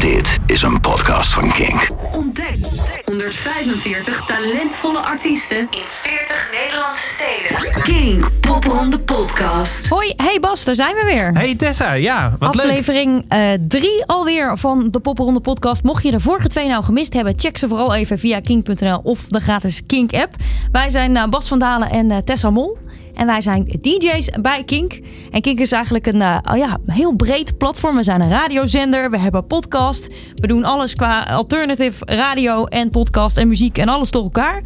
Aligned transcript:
Dit 0.00 0.37
is 0.48 0.62
een 0.62 0.80
podcast 0.80 1.32
van 1.32 1.48
Kink. 1.48 1.88
Ontdek 2.12 2.56
145 3.04 4.24
talentvolle 4.26 4.98
artiesten 4.98 5.58
in 5.58 5.82
40 5.84 6.50
Nederlandse 6.52 7.08
steden. 7.08 7.82
Kink 7.82 8.30
Popronde 8.40 9.00
Podcast. 9.00 9.86
Hoi, 9.86 10.12
hey 10.16 10.38
Bas, 10.40 10.64
daar 10.64 10.74
zijn 10.74 10.94
we 10.94 11.04
weer. 11.04 11.32
Hey 11.32 11.54
Tessa, 11.54 11.92
ja, 11.92 12.36
wat 12.38 12.54
leuk. 12.54 12.64
Aflevering 12.64 13.24
3 13.68 14.06
alweer 14.06 14.58
van 14.58 14.90
de 14.90 15.00
Popperonde 15.00 15.40
podcast. 15.40 15.82
Mocht 15.82 16.02
je 16.02 16.10
de 16.10 16.20
vorige 16.20 16.48
twee 16.48 16.68
nou 16.68 16.84
gemist 16.84 17.12
hebben, 17.12 17.32
check 17.36 17.56
ze 17.56 17.68
vooral 17.68 17.94
even 17.94 18.18
via 18.18 18.40
kink.nl 18.40 19.00
of 19.02 19.24
de 19.28 19.40
gratis 19.40 19.86
Kink 19.86 20.14
app. 20.14 20.34
Wij 20.72 20.90
zijn 20.90 21.16
uh, 21.16 21.26
Bas 21.26 21.48
van 21.48 21.58
Dalen 21.58 21.90
en 21.90 22.10
uh, 22.10 22.16
Tessa 22.16 22.50
Mol. 22.50 22.78
En 23.14 23.26
wij 23.26 23.40
zijn 23.40 23.64
DJ's 23.80 24.30
bij 24.40 24.64
Kink. 24.64 25.00
En 25.30 25.40
Kink 25.40 25.58
is 25.58 25.72
eigenlijk 25.72 26.06
een 26.06 26.20
uh, 26.20 26.38
oh 26.50 26.56
ja, 26.56 26.78
heel 26.84 27.16
breed 27.16 27.58
platform. 27.58 27.96
We 27.96 28.02
zijn 28.02 28.20
een 28.20 28.30
radiozender, 28.30 29.10
we 29.10 29.18
hebben 29.18 29.46
podcast. 29.46 30.08
We 30.38 30.46
doen 30.46 30.64
alles 30.64 30.94
qua 30.94 31.26
alternative 31.26 32.04
radio 32.04 32.64
en 32.64 32.90
podcast 32.90 33.36
en 33.36 33.48
muziek 33.48 33.78
en 33.78 33.88
alles 33.88 34.10
door 34.10 34.22
elkaar. 34.22 34.62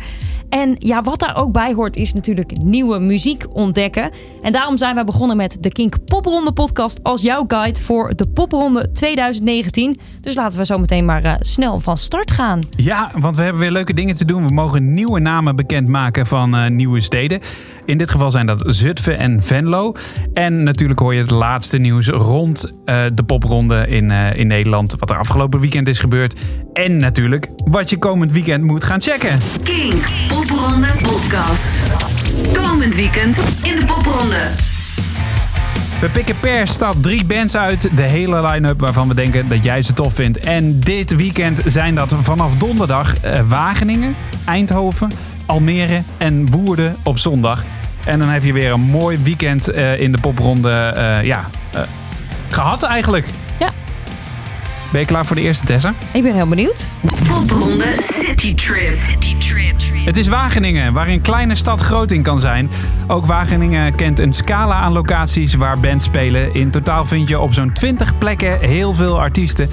En 0.48 0.74
ja, 0.78 1.02
wat 1.02 1.20
daar 1.20 1.36
ook 1.36 1.52
bij 1.52 1.72
hoort 1.72 1.96
is 1.96 2.12
natuurlijk 2.12 2.52
nieuwe 2.62 2.98
muziek 2.98 3.44
ontdekken. 3.52 4.10
En 4.42 4.52
daarom 4.52 4.78
zijn 4.78 4.94
wij 4.94 5.04
begonnen 5.04 5.36
met 5.36 5.56
de 5.60 5.72
Kink 5.72 6.04
Popronde 6.04 6.52
podcast 6.52 7.02
als 7.02 7.22
jouw 7.22 7.44
guide 7.48 7.82
voor 7.82 8.16
de 8.16 8.28
Popronde 8.28 8.90
2019. 8.92 9.98
Dus 10.20 10.34
laten 10.34 10.58
we 10.58 10.64
zo 10.64 10.78
meteen 10.78 11.04
maar 11.04 11.24
uh, 11.24 11.34
snel 11.40 11.80
van 11.80 11.96
start 11.96 12.30
gaan. 12.30 12.60
Ja, 12.76 13.10
want 13.18 13.36
we 13.36 13.42
hebben 13.42 13.60
weer 13.60 13.70
leuke 13.70 13.94
dingen 13.94 14.14
te 14.14 14.24
doen. 14.24 14.46
We 14.46 14.54
mogen 14.54 14.94
nieuwe 14.94 15.20
namen 15.20 15.56
bekendmaken 15.56 16.26
van 16.26 16.54
uh, 16.54 16.70
nieuwe 16.70 17.00
steden. 17.00 17.40
In 17.84 17.98
dit 17.98 18.10
geval 18.10 18.30
zijn 18.30 18.46
dat 18.46 18.62
Zutphen 18.66 19.18
en 19.18 19.42
Venlo. 19.42 19.94
En 20.34 20.62
natuurlijk 20.62 21.00
hoor 21.00 21.14
je 21.14 21.20
het 21.20 21.30
laatste 21.30 21.78
nieuws 21.78 22.08
rond 22.08 22.64
uh, 22.64 23.04
de 23.14 23.22
popronde 23.22 23.86
in, 23.88 24.10
in 24.10 24.46
Nederland. 24.46 24.94
Wat 24.98 25.10
er 25.10 25.18
afgelopen 25.18 25.60
weekend 25.60 25.88
is 25.88 25.98
gebeurd. 25.98 26.34
En 26.72 26.96
natuurlijk 26.96 27.48
wat 27.64 27.90
je 27.90 27.98
komend 27.98 28.32
weekend 28.32 28.64
moet 28.64 28.84
gaan 28.84 29.02
checken. 29.02 29.38
Kink 29.62 30.08
Popronde 30.28 30.88
Podcast. 31.02 31.74
Komend 32.52 32.94
weekend 32.94 33.40
in 33.62 33.76
de 33.76 33.84
Popronde. 33.84 34.48
We 36.00 36.08
pikken 36.08 36.36
per 36.40 36.68
stad 36.68 37.02
drie 37.02 37.24
bands 37.24 37.56
uit. 37.56 37.96
De 37.96 38.02
hele 38.02 38.46
line-up 38.48 38.80
waarvan 38.80 39.08
we 39.08 39.14
denken 39.14 39.48
dat 39.48 39.64
jij 39.64 39.82
ze 39.82 39.92
tof 39.92 40.14
vindt. 40.14 40.38
En 40.40 40.80
dit 40.80 41.16
weekend 41.16 41.60
zijn 41.64 41.94
dat 41.94 42.14
vanaf 42.20 42.56
donderdag 42.56 43.14
uh, 43.24 43.40
Wageningen, 43.48 44.14
Eindhoven, 44.44 45.10
Almere 45.46 46.02
en 46.16 46.50
Woerden 46.50 46.96
op 47.02 47.18
zondag. 47.18 47.64
En 48.04 48.18
dan 48.18 48.28
heb 48.28 48.44
je 48.44 48.52
weer 48.52 48.72
een 48.72 48.80
mooi 48.80 49.18
weekend 49.22 49.72
uh, 49.72 50.00
in 50.00 50.12
de 50.12 50.18
popronde 50.20 50.94
uh, 50.96 51.24
ja, 51.24 51.44
gehad 52.48 52.82
eigenlijk. 52.82 53.26
Ja. 53.58 53.70
Ben 54.92 55.00
je 55.00 55.06
klaar 55.06 55.26
voor 55.26 55.36
de 55.36 55.42
eerste, 55.42 55.66
Tessa? 55.66 55.94
Ik 56.12 56.22
ben 56.22 56.34
heel 56.34 56.48
benieuwd. 56.48 56.90
Popronde 57.28 57.94
City 57.98 58.54
Trip. 58.54 58.82
City 58.82 59.48
Trip. 59.48 59.62
Het 60.04 60.16
is 60.16 60.28
Wageningen, 60.28 60.92
waar 60.92 61.08
een 61.08 61.20
kleine 61.20 61.54
stad 61.54 61.80
groot 61.80 62.10
in 62.10 62.22
kan 62.22 62.40
zijn. 62.40 62.70
Ook 63.06 63.26
Wageningen 63.26 63.94
kent 63.94 64.18
een 64.18 64.32
scala 64.32 64.74
aan 64.74 64.92
locaties 64.92 65.54
waar 65.54 65.80
bands 65.80 66.04
spelen. 66.04 66.54
In 66.54 66.70
totaal 66.70 67.04
vind 67.04 67.28
je 67.28 67.38
op 67.38 67.52
zo'n 67.52 67.72
20 67.72 68.18
plekken 68.18 68.58
heel 68.60 68.94
veel 68.94 69.20
artiesten. 69.20 69.68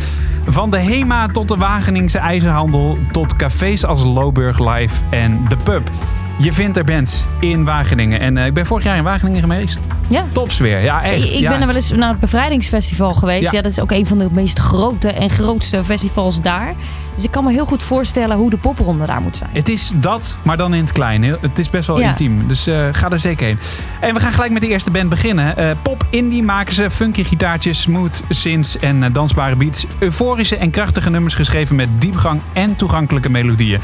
Van 0.46 0.70
de 0.70 0.78
HEMA 0.78 1.28
tot 1.28 1.48
de 1.48 1.58
Wageningse 1.58 2.18
IJzerhandel 2.18 2.98
tot 3.12 3.36
cafés 3.36 3.86
als 3.86 4.04
Lowburg 4.04 4.60
Live 4.60 5.02
en 5.10 5.46
The 5.48 5.58
Pub. 5.64 5.90
Je 6.38 6.54
vindt 6.54 6.78
er 6.78 6.84
bands 6.84 7.28
in 7.40 7.64
Wageningen. 7.64 8.20
En 8.20 8.36
uh, 8.36 8.46
ik 8.46 8.54
ben 8.54 8.66
vorig 8.66 8.84
jaar 8.84 8.98
in 8.98 9.04
Wageningen 9.04 9.42
geweest. 9.42 9.80
Ja. 10.10 10.26
Topsfeer. 10.32 10.82
Ja, 10.82 11.04
echt. 11.04 11.24
Ik, 11.24 11.32
ik 11.32 11.40
ja. 11.40 11.50
ben 11.50 11.60
er 11.62 11.68
wel 11.68 11.76
eens 11.76 11.92
naar 11.92 12.10
het 12.10 12.20
bevrijdingsfestival 12.20 13.14
geweest. 13.14 13.44
Ja. 13.44 13.50
ja. 13.52 13.62
dat 13.62 13.72
is 13.72 13.80
ook 13.80 13.92
een 13.92 14.06
van 14.06 14.18
de 14.18 14.28
meest 14.32 14.60
grote 14.60 15.08
en 15.12 15.30
grootste 15.30 15.84
festivals 15.84 16.42
daar. 16.42 16.74
Dus 17.16 17.24
ik 17.24 17.32
kan 17.32 17.44
me 17.44 17.52
heel 17.52 17.66
goed 17.66 17.84
voorstellen 17.84 18.38
hoe 18.38 18.50
de 18.50 18.58
popronde 18.58 19.06
daar 19.06 19.22
moet 19.22 19.38
zijn. 19.38 19.50
Het 19.54 19.70
is 19.70 19.92
dat, 19.96 20.38
maar 20.44 20.58
dan 20.58 20.74
in 20.74 20.82
het 20.84 20.92
klein. 20.92 21.24
Het 21.24 21.60
is 21.60 21.70
best 21.70 21.88
wel 21.88 22.00
ja. 22.00 22.10
intiem. 22.10 22.48
Dus 22.48 22.68
uh, 22.68 22.88
ga 22.92 23.10
er 23.10 23.20
zeker 23.20 23.46
heen. 23.46 23.60
En 24.00 24.14
we 24.14 24.20
gaan 24.20 24.34
gelijk 24.34 24.52
met 24.52 24.62
de 24.62 24.68
eerste 24.68 24.92
band 24.92 25.10
beginnen. 25.10 25.54
Uh, 25.58 25.72
pop 25.82 26.06
indie 26.10 26.44
maken 26.44 26.74
ze 26.74 26.92
funky 26.92 27.24
gitaartjes, 27.24 27.82
smooth 27.82 28.24
synths 28.30 28.78
en 28.78 28.98
uh, 28.98 29.06
dansbare 29.12 29.56
beats. 29.56 29.86
Euforische 30.00 30.58
en 30.58 30.72
krachtige 30.72 31.10
nummers 31.10 31.36
geschreven 31.36 31.76
met 31.76 31.90
diepgang 32.00 32.42
en 32.54 32.76
toegankelijke 32.76 33.30
melodieën. 33.30 33.80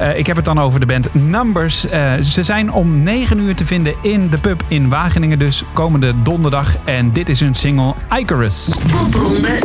Uh, 0.00 0.18
ik 0.18 0.26
heb 0.26 0.36
het 0.36 0.44
dan 0.44 0.58
over 0.58 0.80
de 0.80 0.86
band 0.86 1.14
Numbers. 1.14 1.84
Uh, 1.84 2.12
ze 2.22 2.42
zijn 2.42 2.72
om 2.72 3.02
9 3.02 3.38
uur 3.38 3.54
te 3.54 3.66
vinden 3.66 3.94
in 4.00 4.28
de 4.28 4.38
pub 4.38 4.62
in 4.68 4.88
Wageningen, 4.88 5.38
dus 5.38 5.64
komende 5.72 6.22
donderdag. 6.22 6.76
En 6.84 7.12
dit 7.12 7.28
is 7.28 7.40
hun 7.40 7.54
single 7.54 7.94
Icarus. 8.18 8.78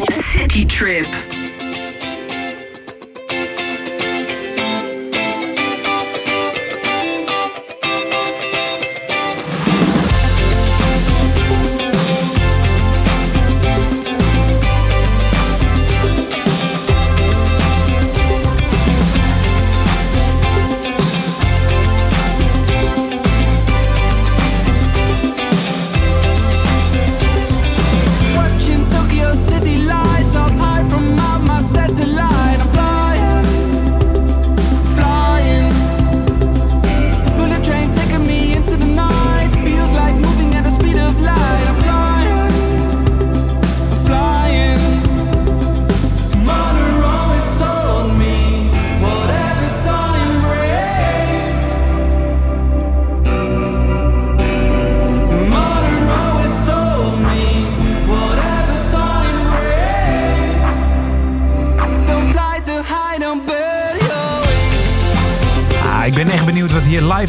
City 0.08 0.66
Trip. 0.66 1.41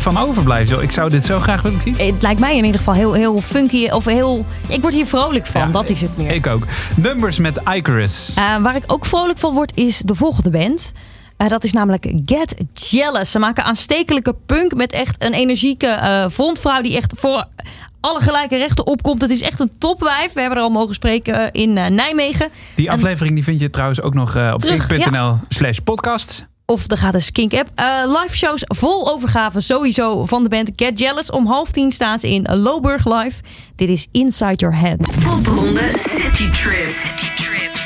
Van 0.03 0.19
overblijft. 0.19 0.71
Ik 0.71 0.91
zou 0.91 1.11
dit 1.11 1.25
zo 1.25 1.41
graag 1.41 1.63
willen 1.63 1.81
zien. 1.81 1.97
Het 1.97 2.23
lijkt 2.23 2.41
mij 2.41 2.57
in 2.57 2.65
ieder 2.65 2.79
geval 2.79 2.95
heel, 2.95 3.13
heel 3.13 3.41
funky 3.41 3.89
of 3.89 4.05
heel... 4.05 4.47
Ik 4.67 4.81
word 4.81 4.95
hier 4.95 5.07
vrolijk 5.07 5.47
van, 5.47 5.61
ja, 5.61 5.67
dat 5.67 5.89
is 5.89 6.01
het 6.01 6.17
meer. 6.17 6.31
Ik 6.31 6.47
ook. 6.47 6.67
Numbers 6.97 7.39
met 7.39 7.61
Icarus. 7.75 8.35
Uh, 8.39 8.63
waar 8.63 8.77
ik 8.77 8.85
ook 8.87 9.07
vrolijk 9.07 9.39
van 9.39 9.55
word 9.55 9.73
is 9.75 9.99
de 9.99 10.15
volgende 10.15 10.51
band. 10.51 10.93
Uh, 11.39 11.49
dat 11.49 11.65
is 11.65 11.73
namelijk 11.73 12.13
Get 12.27 12.55
Jealous. 12.75 13.31
Ze 13.31 13.39
maken 13.39 13.65
aanstekelijke 13.65 14.35
punk 14.47 14.75
met 14.75 14.93
echt 14.93 15.25
een 15.25 15.33
energieke 15.33 15.87
uh, 15.87 16.29
frontvrouw 16.29 16.83
die 16.83 16.97
echt 16.97 17.15
voor 17.17 17.45
alle 18.01 18.21
gelijke 18.21 18.57
rechten 18.57 18.87
opkomt. 18.87 19.23
Het 19.23 19.31
is 19.31 19.43
echt 19.43 19.61
een 19.61 19.73
topwijf. 19.79 20.33
We 20.33 20.41
hebben 20.41 20.59
er 20.59 20.65
al 20.65 20.71
mogen 20.71 20.95
spreken 20.95 21.53
in 21.53 21.73
Nijmegen. 21.73 22.49
Die 22.75 22.91
aflevering 22.91 23.34
die 23.34 23.45
vind 23.45 23.61
je 23.61 23.71
trouwens 23.71 24.01
ook 24.01 24.15
nog 24.15 24.37
op 24.53 24.61
kink.nl 24.61 25.13
ja. 25.13 25.41
slash 25.49 25.79
podcast 25.79 26.51
of 26.67 26.87
de 26.87 26.97
gratis 26.97 27.31
Kink 27.31 27.55
app. 27.55 27.69
Uh, 27.81 28.21
live 28.21 28.37
shows 28.37 28.65
vol 28.67 29.12
overgave 29.12 29.61
sowieso 29.61 30.25
van 30.25 30.43
de 30.43 30.49
band 30.49 30.71
Get 30.77 30.99
Jealous. 30.99 31.31
Om 31.31 31.47
half 31.47 31.71
tien 31.71 31.93
staan 31.93 32.19
ze 32.19 32.28
in 32.28 32.49
Lowburg 32.53 33.06
Live. 33.06 33.41
Dit 33.77 33.89
is 33.89 34.09
Inside 34.11 34.55
Your 34.56 34.77
Head. 34.77 34.99
Popronde. 35.25 35.91
City 35.95 36.51
Trip. 36.51 37.81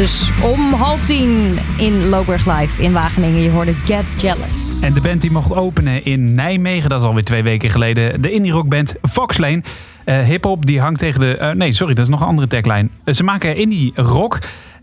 Dus 0.00 0.30
om 0.42 0.72
half 0.72 1.04
tien 1.04 1.58
in 1.76 2.08
Loberg 2.08 2.46
Live 2.46 2.82
in 2.82 2.92
Wageningen. 2.92 3.40
Je 3.40 3.50
hoorde 3.50 3.72
Get 3.72 4.04
Jealous. 4.16 4.80
En 4.80 4.92
de 4.92 5.00
band 5.00 5.20
die 5.20 5.30
mocht 5.30 5.54
openen 5.54 6.04
in 6.04 6.34
Nijmegen, 6.34 6.88
dat 6.88 7.00
is 7.00 7.06
alweer 7.06 7.24
twee 7.24 7.42
weken 7.42 7.70
geleden. 7.70 8.22
De 8.22 8.30
indie 8.30 8.52
rockband 8.52 8.94
Foxlane. 9.02 9.62
Uh, 10.04 10.18
Hip-hop 10.20 10.66
die 10.66 10.80
hangt 10.80 10.98
tegen 10.98 11.20
de. 11.20 11.38
Uh, 11.40 11.50
nee, 11.50 11.72
sorry, 11.72 11.94
dat 11.94 12.04
is 12.04 12.10
nog 12.10 12.20
een 12.20 12.26
andere 12.26 12.48
tagline. 12.48 12.88
Uh, 13.04 13.14
ze 13.14 13.22
maken 13.22 13.56
indie 13.56 13.92
rock. 13.94 14.38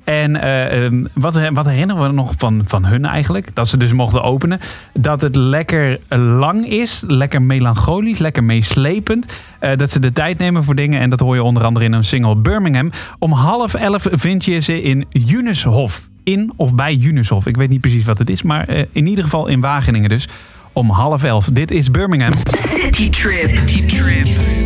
En 0.08 0.36
uh, 0.36 0.84
um, 0.84 1.08
wat, 1.14 1.40
wat, 1.54 1.66
herinneren 1.66 2.04
we 2.04 2.12
nog 2.12 2.34
van, 2.38 2.64
van 2.66 2.86
hun 2.86 3.06
eigenlijk? 3.06 3.50
Dat 3.54 3.68
ze 3.68 3.78
dus 3.78 3.92
mochten 3.92 4.24
openen. 4.24 4.60
Dat 4.94 5.22
het 5.22 5.36
lekker 5.36 6.00
lang 6.10 6.68
is, 6.68 7.04
lekker 7.08 7.42
melancholisch, 7.42 8.18
lekker 8.18 8.44
meeslepend. 8.44 9.42
Uh, 9.62 9.76
dat 9.76 9.90
ze 9.90 10.00
de 10.00 10.12
tijd 10.12 10.38
nemen 10.38 10.64
voor 10.64 10.76
dingen. 10.76 11.00
En 11.00 11.10
dat 11.10 11.20
hoor 11.20 11.36
je 11.36 11.44
onder 11.44 11.64
andere 11.64 11.86
in 11.86 11.94
een 11.94 12.04
single 12.04 12.36
Birmingham. 12.36 12.92
Om 13.20 13.32
half 13.32 13.74
elf 13.74 14.08
vind 14.12 14.46
je 14.46 14.60
ze 14.60 14.82
in 14.82 15.06
Junishof. 15.10 16.08
In 16.24 16.54
of 16.56 16.76
bij 16.76 16.94
Junishof. 16.94 17.46
Ik 17.46 17.58
weet 17.58 17.70
niet 17.70 17.82
precies 17.82 18.06
wat 18.06 18.18
het 18.18 18.30
is, 18.30 18.42
maar 18.42 18.70
uh, 18.70 18.84
in 18.92 19.08
ieder 19.08 19.24
geval 19.24 19.48
in 19.48 19.62
Wageningen 19.62 20.10
dus. 20.10 20.28
Om 20.74 20.90
half 20.90 21.24
elf. 21.24 21.50
Dit 21.54 21.72
is 21.72 21.92
Birmingham. 21.92 22.32
City 22.52 23.10
Trip. 23.10 23.48
City 23.48 23.86
Trip. 23.86 24.57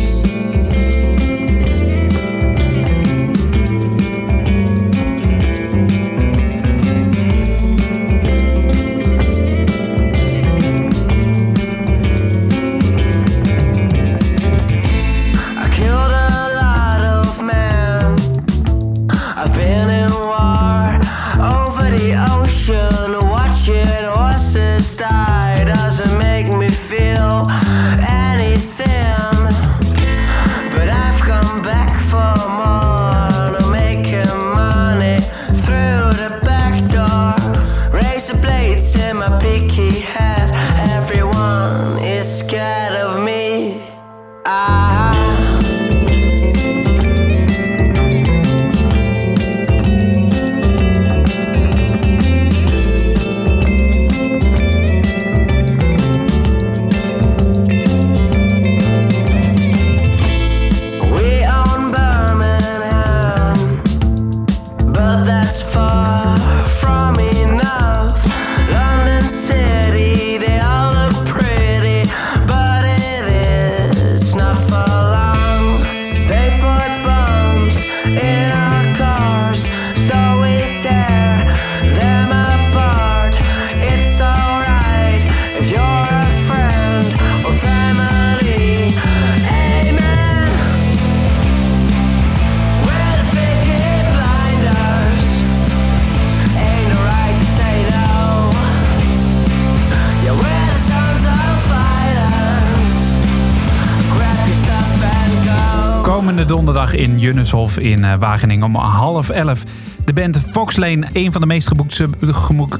Donderdag 106.64 106.94
in 106.94 107.18
Junneshof 107.18 107.78
in 107.78 108.18
Wageningen 108.18 108.64
om 108.64 108.74
half 108.74 109.28
elf. 109.28 109.62
De 110.04 110.12
band 110.12 110.38
Foxlane, 110.38 111.06
een 111.12 111.32
van 111.32 111.40
de 111.40 111.46
meest 111.46 111.68
geboekte, 111.68 112.08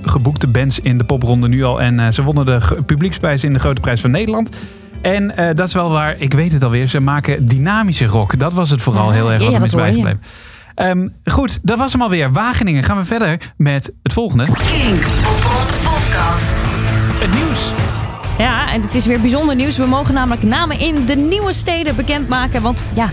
geboekte 0.02 0.46
bands 0.46 0.80
in 0.80 0.98
de 0.98 1.04
popronde 1.04 1.48
nu 1.48 1.64
al. 1.64 1.80
En 1.80 1.98
uh, 1.98 2.10
ze 2.10 2.22
wonnen 2.22 2.46
de 2.46 2.60
publieksprijs 2.86 3.44
in 3.44 3.52
de 3.52 3.58
Grote 3.58 3.80
Prijs 3.80 4.00
van 4.00 4.10
Nederland. 4.10 4.50
En 5.00 5.32
uh, 5.38 5.46
dat 5.54 5.68
is 5.68 5.74
wel 5.74 5.90
waar, 5.90 6.14
ik 6.18 6.32
weet 6.32 6.52
het 6.52 6.62
alweer, 6.62 6.86
ze 6.86 7.00
maken 7.00 7.48
dynamische 7.48 8.06
rock. 8.06 8.38
Dat 8.38 8.52
was 8.52 8.70
het 8.70 8.82
vooral 8.82 9.06
Ja, 9.06 9.12
heel 9.12 9.32
erg 9.32 9.42
ja, 9.42 9.50
wat 9.50 9.58
er 9.58 9.64
is 9.64 9.74
bijgebleven. 9.74 10.22
Ehm, 10.74 11.08
goed, 11.24 11.58
dat 11.62 11.78
was 11.78 11.92
hem 11.92 12.02
alweer. 12.02 12.32
Wageningen. 12.32 12.82
Gaan 12.82 12.96
we 12.96 13.04
verder 13.04 13.52
met 13.56 13.92
het 14.02 14.12
volgende. 14.12 14.44
Podcast. 15.84 16.54
Het 17.14 17.34
nieuws. 17.34 17.70
Ja, 18.38 18.72
en 18.72 18.82
het 18.82 18.94
is 18.94 19.06
weer 19.06 19.20
bijzonder 19.20 19.56
nieuws. 19.56 19.76
We 19.76 19.86
mogen 19.86 20.14
namelijk 20.14 20.42
namen 20.42 20.78
in 20.78 21.04
de 21.06 21.16
nieuwe 21.16 21.52
steden 21.52 21.96
bekendmaken. 21.96 22.62
Want 22.62 22.82
ja, 22.94 23.10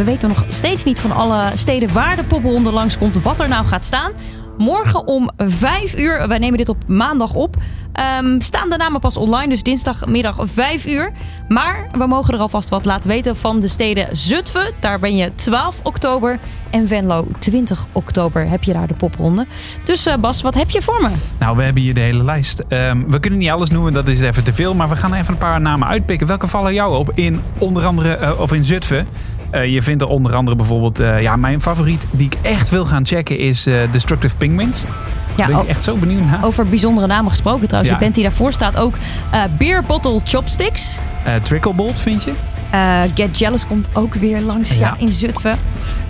we 0.00 0.06
weten 0.06 0.28
nog 0.28 0.44
steeds 0.50 0.84
niet 0.84 1.00
van 1.00 1.12
alle 1.12 1.50
steden 1.54 1.92
waar 1.92 2.16
de 2.16 2.24
popronde 2.24 2.72
langskomt. 2.72 3.22
Wat 3.22 3.40
er 3.40 3.48
nou 3.48 3.66
gaat 3.66 3.84
staan. 3.84 4.12
Morgen 4.58 5.06
om 5.06 5.30
5 5.36 5.98
uur, 5.98 6.28
wij 6.28 6.38
nemen 6.38 6.58
dit 6.58 6.68
op 6.68 6.76
maandag 6.86 7.34
op, 7.34 7.56
ehm, 7.92 8.40
staan 8.40 8.70
de 8.70 8.76
namen 8.76 9.00
pas 9.00 9.16
online. 9.16 9.48
Dus 9.48 9.62
dinsdagmiddag 9.62 10.36
5 10.40 10.86
uur. 10.86 11.12
Maar 11.48 11.88
we 11.92 12.06
mogen 12.06 12.34
er 12.34 12.40
alvast 12.40 12.68
wat 12.68 12.84
laten 12.84 13.10
weten 13.10 13.36
van 13.36 13.60
de 13.60 13.68
steden 13.68 14.16
Zutphen. 14.16 14.72
Daar 14.80 14.98
ben 14.98 15.16
je 15.16 15.34
12 15.34 15.80
oktober. 15.82 16.38
En 16.70 16.86
Venlo 16.86 17.26
20 17.38 17.86
oktober 17.92 18.48
heb 18.48 18.62
je 18.62 18.72
daar 18.72 18.86
de 18.86 18.94
popronde. 18.94 19.46
Dus 19.84 20.06
eh, 20.06 20.16
Bas, 20.16 20.42
wat 20.42 20.54
heb 20.54 20.70
je 20.70 20.82
voor 20.82 21.02
me? 21.02 21.10
Nou, 21.38 21.56
we 21.56 21.62
hebben 21.62 21.82
hier 21.82 21.94
de 21.94 22.00
hele 22.00 22.24
lijst. 22.24 22.64
Ehm, 22.68 23.02
we 23.06 23.20
kunnen 23.20 23.38
niet 23.38 23.50
alles 23.50 23.70
noemen, 23.70 23.92
dat 23.92 24.08
is 24.08 24.20
even 24.20 24.44
te 24.44 24.52
veel. 24.52 24.74
Maar 24.74 24.88
we 24.88 24.96
gaan 24.96 25.14
even 25.14 25.32
een 25.32 25.38
paar 25.38 25.60
namen 25.60 25.88
uitpikken. 25.88 26.26
Welke 26.26 26.46
vallen 26.46 26.74
jou 26.74 26.96
op 26.96 27.10
in 27.14 27.40
onder 27.58 27.84
andere, 27.84 28.14
eh, 28.14 28.40
of 28.40 28.52
in 28.52 28.64
Zutphen? 28.64 29.06
Uh, 29.54 29.66
je 29.66 29.82
vindt 29.82 30.02
er 30.02 30.08
onder 30.08 30.34
andere 30.34 30.56
bijvoorbeeld... 30.56 31.00
Uh, 31.00 31.22
ja, 31.22 31.36
mijn 31.36 31.60
favoriet 31.60 32.06
die 32.10 32.26
ik 32.26 32.34
echt 32.42 32.68
wil 32.70 32.84
gaan 32.86 33.06
checken 33.06 33.38
is 33.38 33.66
uh, 33.66 33.74
Destructive 33.90 34.36
Penguins. 34.36 34.84
Ja, 35.36 35.46
ben 35.46 35.56
ik 35.56 35.62
o- 35.62 35.66
echt 35.66 35.84
zo 35.84 35.96
benieuwd 35.96 36.24
naar. 36.26 36.44
Over 36.44 36.68
bijzondere 36.68 37.06
namen 37.06 37.30
gesproken 37.30 37.66
trouwens. 37.66 37.92
Ja. 37.92 37.98
De 37.98 38.04
band 38.04 38.14
die 38.14 38.24
daarvoor 38.24 38.52
staat 38.52 38.76
ook 38.76 38.94
eh, 39.30 39.42
Beer 39.58 39.82
Bottle 39.82 40.20
Chopsticks. 40.24 40.98
Tricklebolt 41.42 41.98
vind 41.98 42.24
je? 42.24 42.32
Eh, 42.70 43.00
Get 43.14 43.38
Jealous 43.38 43.66
komt 43.66 43.88
ook 43.92 44.14
weer 44.14 44.40
langs 44.40 44.74
ja. 44.74 44.78
Ja. 44.78 44.94
in 44.98 45.10
Zutphen. 45.10 45.58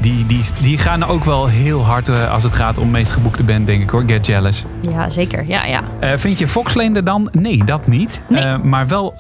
Die, 0.00 0.26
die, 0.26 0.45
die 0.61 0.79
gaan 0.79 1.05
ook 1.05 1.25
wel 1.25 1.47
heel 1.47 1.85
hard 1.85 2.09
uh, 2.09 2.33
als 2.33 2.43
het 2.43 2.55
gaat 2.55 2.79
om 2.79 2.90
meest 2.90 3.12
geboekte 3.12 3.45
band, 3.45 3.67
denk 3.67 3.83
ik 3.83 3.90
hoor. 3.90 4.02
Get 4.07 4.26
Jealous. 4.26 4.64
Ja, 4.81 5.09
zeker. 5.09 5.45
Ja, 5.47 5.64
ja. 5.64 5.81
Uh, 6.00 6.11
vind 6.17 6.38
je 6.38 6.49
Foxlane 6.49 6.97
er 6.97 7.05
dan? 7.05 7.29
Nee, 7.33 7.64
dat 7.64 7.87
niet. 7.87 8.23
Nee. 8.29 8.59
Maar 8.59 8.87
wel 8.87 9.14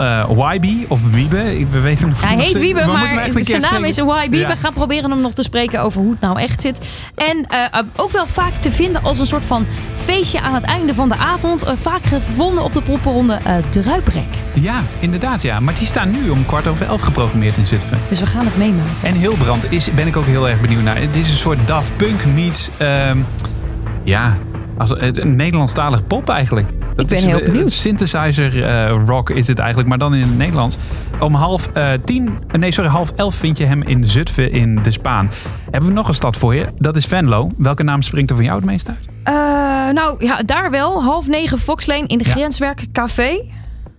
YB 0.52 0.90
of 0.90 1.00
Wiebe. 1.10 1.66
We 1.70 1.80
weten 1.80 2.08
nog 2.08 2.22
Hij 2.26 2.36
nog 2.36 2.44
heet 2.44 2.58
Wiebe, 2.58 2.86
maar 2.86 3.28
zijn 3.40 3.60
naam 3.60 3.84
is. 3.84 3.96
YB. 3.96 4.34
Ja. 4.34 4.48
We 4.48 4.56
gaan 4.56 4.72
proberen 4.72 5.10
hem 5.10 5.20
nog 5.20 5.32
te 5.32 5.42
spreken 5.42 5.82
over 5.82 6.00
hoe 6.00 6.10
het 6.10 6.20
nou 6.20 6.40
echt 6.40 6.60
zit. 6.60 7.04
En 7.14 7.46
eh, 7.48 7.64
eh, 7.64 7.86
ook 7.96 8.10
wel 8.10 8.26
vaak 8.26 8.54
te 8.54 8.72
vinden 8.72 9.02
als 9.02 9.18
een 9.18 9.26
soort 9.26 9.44
van 9.44 9.66
feestje 9.94 10.40
aan 10.40 10.54
het 10.54 10.64
einde 10.64 10.94
van 10.94 11.08
de 11.08 11.16
avond. 11.16 11.62
Eh, 11.62 11.72
vaak 11.80 12.02
gevonden 12.02 12.64
op 12.64 12.72
de 12.72 12.82
poppenronde 12.82 13.38
eh 13.44 13.54
Druiprek. 13.68 14.26
Ja, 14.52 14.82
inderdaad 14.98 15.42
ja. 15.42 15.60
Maar 15.60 15.74
die 15.74 15.86
staan 15.86 16.10
nu 16.10 16.30
om 16.30 16.46
kwart 16.46 16.66
over 16.66 16.86
elf 16.86 17.02
geprogrammeerd 17.30 17.56
in 17.56 17.66
Zutphen. 17.66 17.98
Dus 18.08 18.20
we 18.20 18.26
gaan 18.26 18.44
het 18.44 18.56
meemaken. 18.56 18.90
En 19.02 19.14
Hilbrand 19.14 19.72
is, 19.72 19.90
ben 19.94 20.06
ik 20.06 20.16
ook 20.16 20.24
heel 20.24 20.48
erg 20.48 20.60
benieuwd 20.60 20.82
naar. 20.82 21.00
Het 21.00 21.16
is 21.16 21.30
een 21.30 21.36
soort 21.36 21.66
Daft 21.66 21.96
Punk 21.96 22.24
meets... 22.24 22.70
ehm, 22.76 23.18
ja, 24.04 24.36
als, 24.78 24.90
een 25.00 25.36
Nederlandstalig 25.36 26.06
pop 26.06 26.28
eigenlijk. 26.28 26.68
Dat 26.94 27.06
ben 27.06 27.16
is, 27.16 27.24
heel 27.24 27.42
benieuwd. 27.42 27.70
Synthesizer 27.70 28.64
eh, 28.64 29.02
rock 29.06 29.30
is 29.30 29.46
het 29.46 29.58
eigenlijk, 29.58 29.88
maar 29.88 29.98
dan 29.98 30.14
in 30.14 30.20
het 30.20 30.36
Nederlands. 30.36 30.76
Om 31.20 31.34
half 31.34 31.66
eh, 31.72 31.92
tien, 32.04 32.38
eh, 32.48 32.60
nee 32.60 32.72
sorry, 32.72 32.90
half 32.90 33.12
elf 33.16 33.34
vind 33.34 33.58
je 33.58 33.64
hem 33.64 33.82
in 33.82 34.04
Zutphen 34.04 34.52
in 34.52 34.82
de 34.82 34.90
Spaan. 34.90 35.30
Hebben 35.70 35.88
we 35.88 35.94
nog 35.94 36.08
een 36.08 36.14
stad 36.14 36.36
voor 36.36 36.54
je? 36.54 36.66
Dat 36.76 36.96
is 36.96 37.06
Venlo. 37.06 37.50
Welke 37.56 37.82
naam 37.82 38.02
springt 38.02 38.30
er 38.30 38.36
van 38.36 38.44
jou 38.44 38.56
het 38.56 38.66
meest 38.66 38.88
uit? 38.88 39.08
Nou 39.94 40.24
ja, 40.24 40.42
daar 40.46 40.70
wel. 40.70 41.02
Half 41.02 41.28
negen 41.28 41.58
Foxlane 41.58 42.06
in 42.06 42.18
de 42.18 42.24
Ja. 42.24 42.30
Grenswerk 42.30 42.86
Café. 42.92 43.40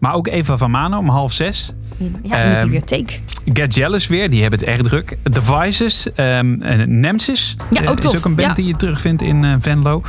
Maar 0.01 0.13
ook 0.13 0.27
Eva 0.27 0.57
van 0.57 0.71
Manen 0.71 0.99
om 0.99 1.09
half 1.09 1.33
zes. 1.33 1.73
Ja, 1.97 2.05
in 2.05 2.21
de 2.21 2.35
Ehm, 2.35 2.61
bibliotheek. 2.61 3.21
Get 3.53 3.75
Jealous 3.75 4.07
weer, 4.07 4.29
die 4.29 4.41
hebben 4.41 4.59
het 4.59 4.67
erg 4.67 4.81
druk. 4.81 5.17
Devices, 5.23 6.07
um, 6.15 6.57
Nemesis. 6.85 7.55
Ja, 7.71 7.81
eh, 7.81 7.89
ook 7.89 7.99
is 7.99 8.15
ook 8.15 8.25
een 8.25 8.35
band 8.35 8.47
ja. 8.47 8.53
die 8.53 8.65
je 8.65 8.75
terugvindt 8.75 9.21
in 9.21 9.43
eh, 9.43 9.55
Venlo. 9.59 10.03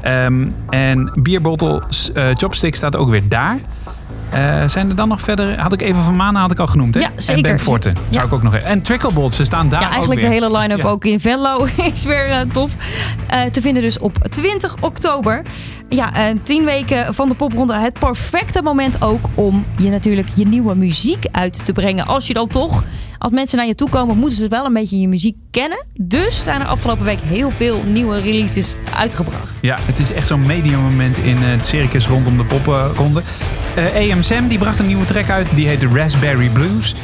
Ehm, 0.00 0.50
en 0.70 1.12
Bierbottle 1.14 1.82
uh, 2.14 2.28
Chopstick 2.34 2.74
staat 2.74 2.96
ook 2.96 3.10
weer 3.10 3.28
daar. 3.28 3.58
Eh, 4.30 4.68
zijn 4.68 4.88
er 4.88 4.96
dan 4.96 5.08
nog 5.08 5.20
verder? 5.20 5.58
Had 5.60 5.72
ik 5.72 5.82
even 5.82 6.02
van 6.02 6.16
Mana 6.16 6.40
had 6.40 6.50
ik 6.50 6.58
al 6.58 6.66
genoemd, 6.66 6.94
hè? 6.94 7.00
Ja, 7.00 7.06
En 7.14 7.22
zeker. 7.22 7.42
Ben 7.42 7.58
Forte 7.58 7.92
zou 8.10 8.26
ik 8.26 8.32
ook 8.32 8.42
nog 8.42 8.54
even. 8.54 8.66
En 8.66 8.82
Tricklebolt, 8.82 9.34
ze 9.34 9.44
staan 9.44 9.68
daar 9.68 9.80
Ja, 9.80 9.90
eigenlijk 9.90 10.20
ook 10.20 10.26
de 10.26 10.32
hele 10.32 10.58
line-up 10.58 10.78
Ja. 10.78 10.88
ook 10.88 11.04
in 11.04 11.20
Venlo 11.20 11.66
is 11.92 12.04
weer 12.04 12.30
eh, 12.30 12.40
tof. 12.52 12.72
Eh, 13.26 13.42
te 13.42 13.60
vinden 13.60 13.82
dus 13.82 13.98
op 13.98 14.16
20 14.28 14.74
oktober. 14.80 15.42
Ja, 15.88 16.10
tien 16.42 16.64
weken 16.64 17.14
van 17.14 17.28
de 17.28 17.34
popronde. 17.34 17.74
Het 17.74 17.92
perfecte 17.98 18.62
moment 18.62 19.02
ook 19.02 19.24
om 19.34 19.64
je 19.76 19.90
natuurlijk 19.90 20.28
je 20.34 20.46
nieuwe 20.46 20.74
muziek 20.74 21.24
uit 21.32 21.64
te 21.64 21.72
brengen. 21.72 22.06
Als 22.06 22.26
je 22.26 22.34
dan 22.34 22.48
toch, 22.48 22.84
als 23.18 23.32
mensen 23.32 23.58
naar 23.58 23.66
je 23.66 23.74
toe 23.74 23.88
komen, 23.88 24.18
moeten 24.18 24.38
ze 24.38 24.48
wel 24.48 24.64
een 24.64 24.72
beetje 24.72 25.00
je 25.00 25.08
muziek 25.08 25.36
kennen. 25.50 25.86
Dus 26.00 26.42
zijn 26.42 26.60
er 26.60 26.66
afgelopen 26.66 27.04
week 27.04 27.20
heel 27.20 27.50
veel 27.50 27.82
nieuwe 27.92 28.20
releases 28.20 28.74
uitgebracht. 28.96 29.58
Ja, 29.60 29.76
het 29.80 29.98
is 29.98 30.12
echt 30.12 30.26
zo'n 30.26 30.42
medium 30.42 30.80
moment 30.80 31.18
in 31.18 31.36
eh, 31.36 31.42
het 31.48 31.66
circus 31.66 32.06
rondom 32.06 32.36
de 32.36 32.44
popronde. 32.44 33.22
Eh 33.74 34.12
AM 34.12 34.22
Sam 34.22 34.48
die 34.48 34.58
bracht 34.58 34.78
een 34.78 34.86
nieuwe 34.86 35.04
track 35.04 35.30
uit. 35.30 35.46
Die 35.54 35.68
heet 35.68 35.80
The 35.80 35.88
Raspberry 35.88 36.48
Blues. 36.48 36.94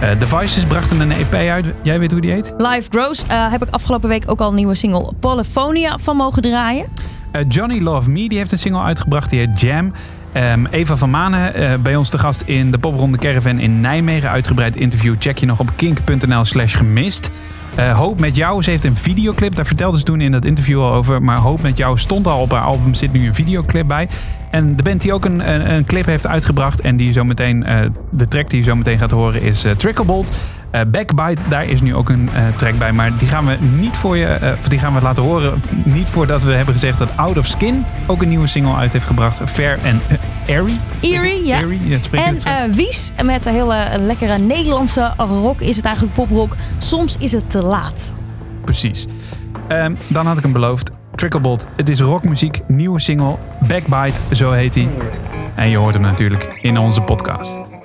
Eh 0.00 0.10
The 0.10 0.26
Vices 0.26 0.64
brachten 0.64 1.00
een 1.00 1.12
EP 1.12 1.34
uit. 1.34 1.66
Jij 1.82 1.98
weet 1.98 2.10
hoe 2.10 2.20
die 2.20 2.30
heet? 2.30 2.54
Live 2.56 2.88
Grows 2.90 3.22
eh, 3.22 3.50
heb 3.50 3.62
ik 3.62 3.70
afgelopen 3.70 4.08
week 4.08 4.24
ook 4.26 4.40
al 4.40 4.48
een 4.48 4.54
nieuwe 4.54 4.74
single 4.74 5.12
Polyphonia 5.20 5.98
van 5.98 6.16
mogen 6.16 6.42
draaien. 6.42 6.86
Eh, 7.30 7.42
Johnny 7.48 7.80
Love 7.80 8.10
Me 8.10 8.28
die 8.28 8.38
heeft 8.38 8.52
een 8.52 8.58
single 8.58 8.82
uitgebracht. 8.82 9.30
Die 9.30 9.38
heet 9.38 9.60
Jam. 9.60 9.92
Ehm, 10.36 10.64
Eva 10.70 10.96
van 10.96 11.10
Manen, 11.10 11.54
eh, 11.54 11.74
bij 11.78 11.96
ons 11.96 12.10
te 12.10 12.18
gast 12.18 12.42
in 12.46 12.70
de 12.70 12.78
Popronde 12.78 13.18
Caravan 13.18 13.58
in 13.58 13.80
Nijmegen. 13.80 14.30
Uitgebreid 14.30 14.76
interview. 14.76 15.14
Check 15.18 15.38
je 15.38 15.46
nog 15.46 15.60
op 15.60 15.70
kink.nl 15.76 16.44
slash 16.44 16.76
gemist. 16.76 17.30
Eh, 17.74 17.98
Hoop 17.98 18.20
met 18.20 18.36
jou, 18.36 18.62
ze 18.62 18.70
heeft 18.70 18.84
een 18.84 18.96
videoclip. 18.96 19.54
Daar 19.54 19.66
vertelde 19.66 19.98
ze 19.98 20.04
toen 20.04 20.20
in 20.20 20.32
dat 20.32 20.44
interview 20.44 20.80
al 20.80 20.92
over. 20.92 21.22
Maar 21.22 21.38
Hoop 21.38 21.62
met 21.62 21.76
jou 21.76 21.98
stond 21.98 22.26
al 22.26 22.40
op 22.40 22.50
haar 22.50 22.60
album. 22.60 22.94
Zit 22.94 23.12
nu 23.12 23.26
een 23.26 23.34
videoclip 23.34 23.86
bij. 23.86 24.08
En 24.56 24.76
de 24.76 24.82
band 24.82 25.02
die 25.02 25.12
ook 25.12 25.24
een, 25.24 25.52
een, 25.52 25.70
een 25.70 25.84
clip 25.84 26.06
heeft 26.06 26.26
uitgebracht. 26.26 26.80
En 26.80 26.96
die 26.96 27.12
zo 27.12 27.24
meteen, 27.24 27.64
eh, 27.64 27.86
de 28.10 28.28
track 28.28 28.50
die 28.50 28.58
je 28.58 28.64
zo 28.64 28.76
meteen 28.76 28.98
gaat 28.98 29.10
horen 29.10 29.42
is 29.42 29.64
eh, 29.64 29.72
Tricklebolt. 29.72 30.30
Eh, 30.70 30.80
Backbite, 30.90 31.42
daar 31.48 31.64
is 31.64 31.80
nu 31.80 31.94
ook 31.94 32.08
een 32.08 32.30
track 32.56 32.78
bij. 32.78 32.92
Maar 32.92 33.16
die 33.16 33.28
gaan 33.28 33.46
we 33.46 33.56
niet 33.76 33.96
voor 33.96 34.16
je, 34.16 34.56
of 34.58 34.68
die 34.68 34.78
gaan 34.78 34.94
we 34.94 35.00
laten 35.00 35.22
horen. 35.22 35.60
Niet 35.84 36.08
voordat 36.08 36.42
we 36.42 36.52
hebben 36.52 36.74
gezegd 36.74 36.98
dat 36.98 37.16
Out 37.16 37.38
of 37.38 37.46
Skin 37.46 37.84
ook 38.06 38.22
een 38.22 38.28
nieuwe 38.28 38.46
single 38.46 38.74
uit 38.74 38.92
heeft 38.92 39.04
gebracht. 39.04 39.40
Fair 39.50 39.78
en 39.82 40.00
eh, 40.08 40.54
Airy. 40.54 40.78
Eerie, 41.00 41.44
ja. 41.44 41.56
Airy, 41.56 41.80
ja, 41.84 41.98
En 42.12 42.74
Wies 42.74 43.12
met 43.24 43.42
de 43.42 43.50
hele 43.50 43.86
lekkere 44.00 44.38
Nederlandse 44.38 45.12
rock 45.16 45.60
is 45.60 45.76
het 45.76 45.84
eigenlijk 45.84 46.14
poprock. 46.14 46.56
Soms 46.78 47.16
is 47.16 47.32
het 47.32 47.50
te 47.50 47.62
laat. 47.62 48.14
Precies. 48.64 49.06
Ehm, 49.68 49.94
dan 50.08 50.26
had 50.26 50.36
ik 50.36 50.42
hem 50.42 50.52
beloofd. 50.52 50.95
Tricklebolt. 51.16 51.66
Het 51.76 51.88
is 51.88 52.00
rockmuziek. 52.00 52.60
Nieuwe 52.66 53.00
single. 53.00 53.36
Backbite, 53.60 54.20
zo 54.32 54.52
heet 54.52 54.74
hij. 54.74 54.88
En 55.54 55.68
je 55.68 55.76
hoort 55.76 55.94
hem 55.94 56.02
natuurlijk 56.02 56.58
in 56.62 56.78
onze 56.78 57.00
podcast. 57.00 57.75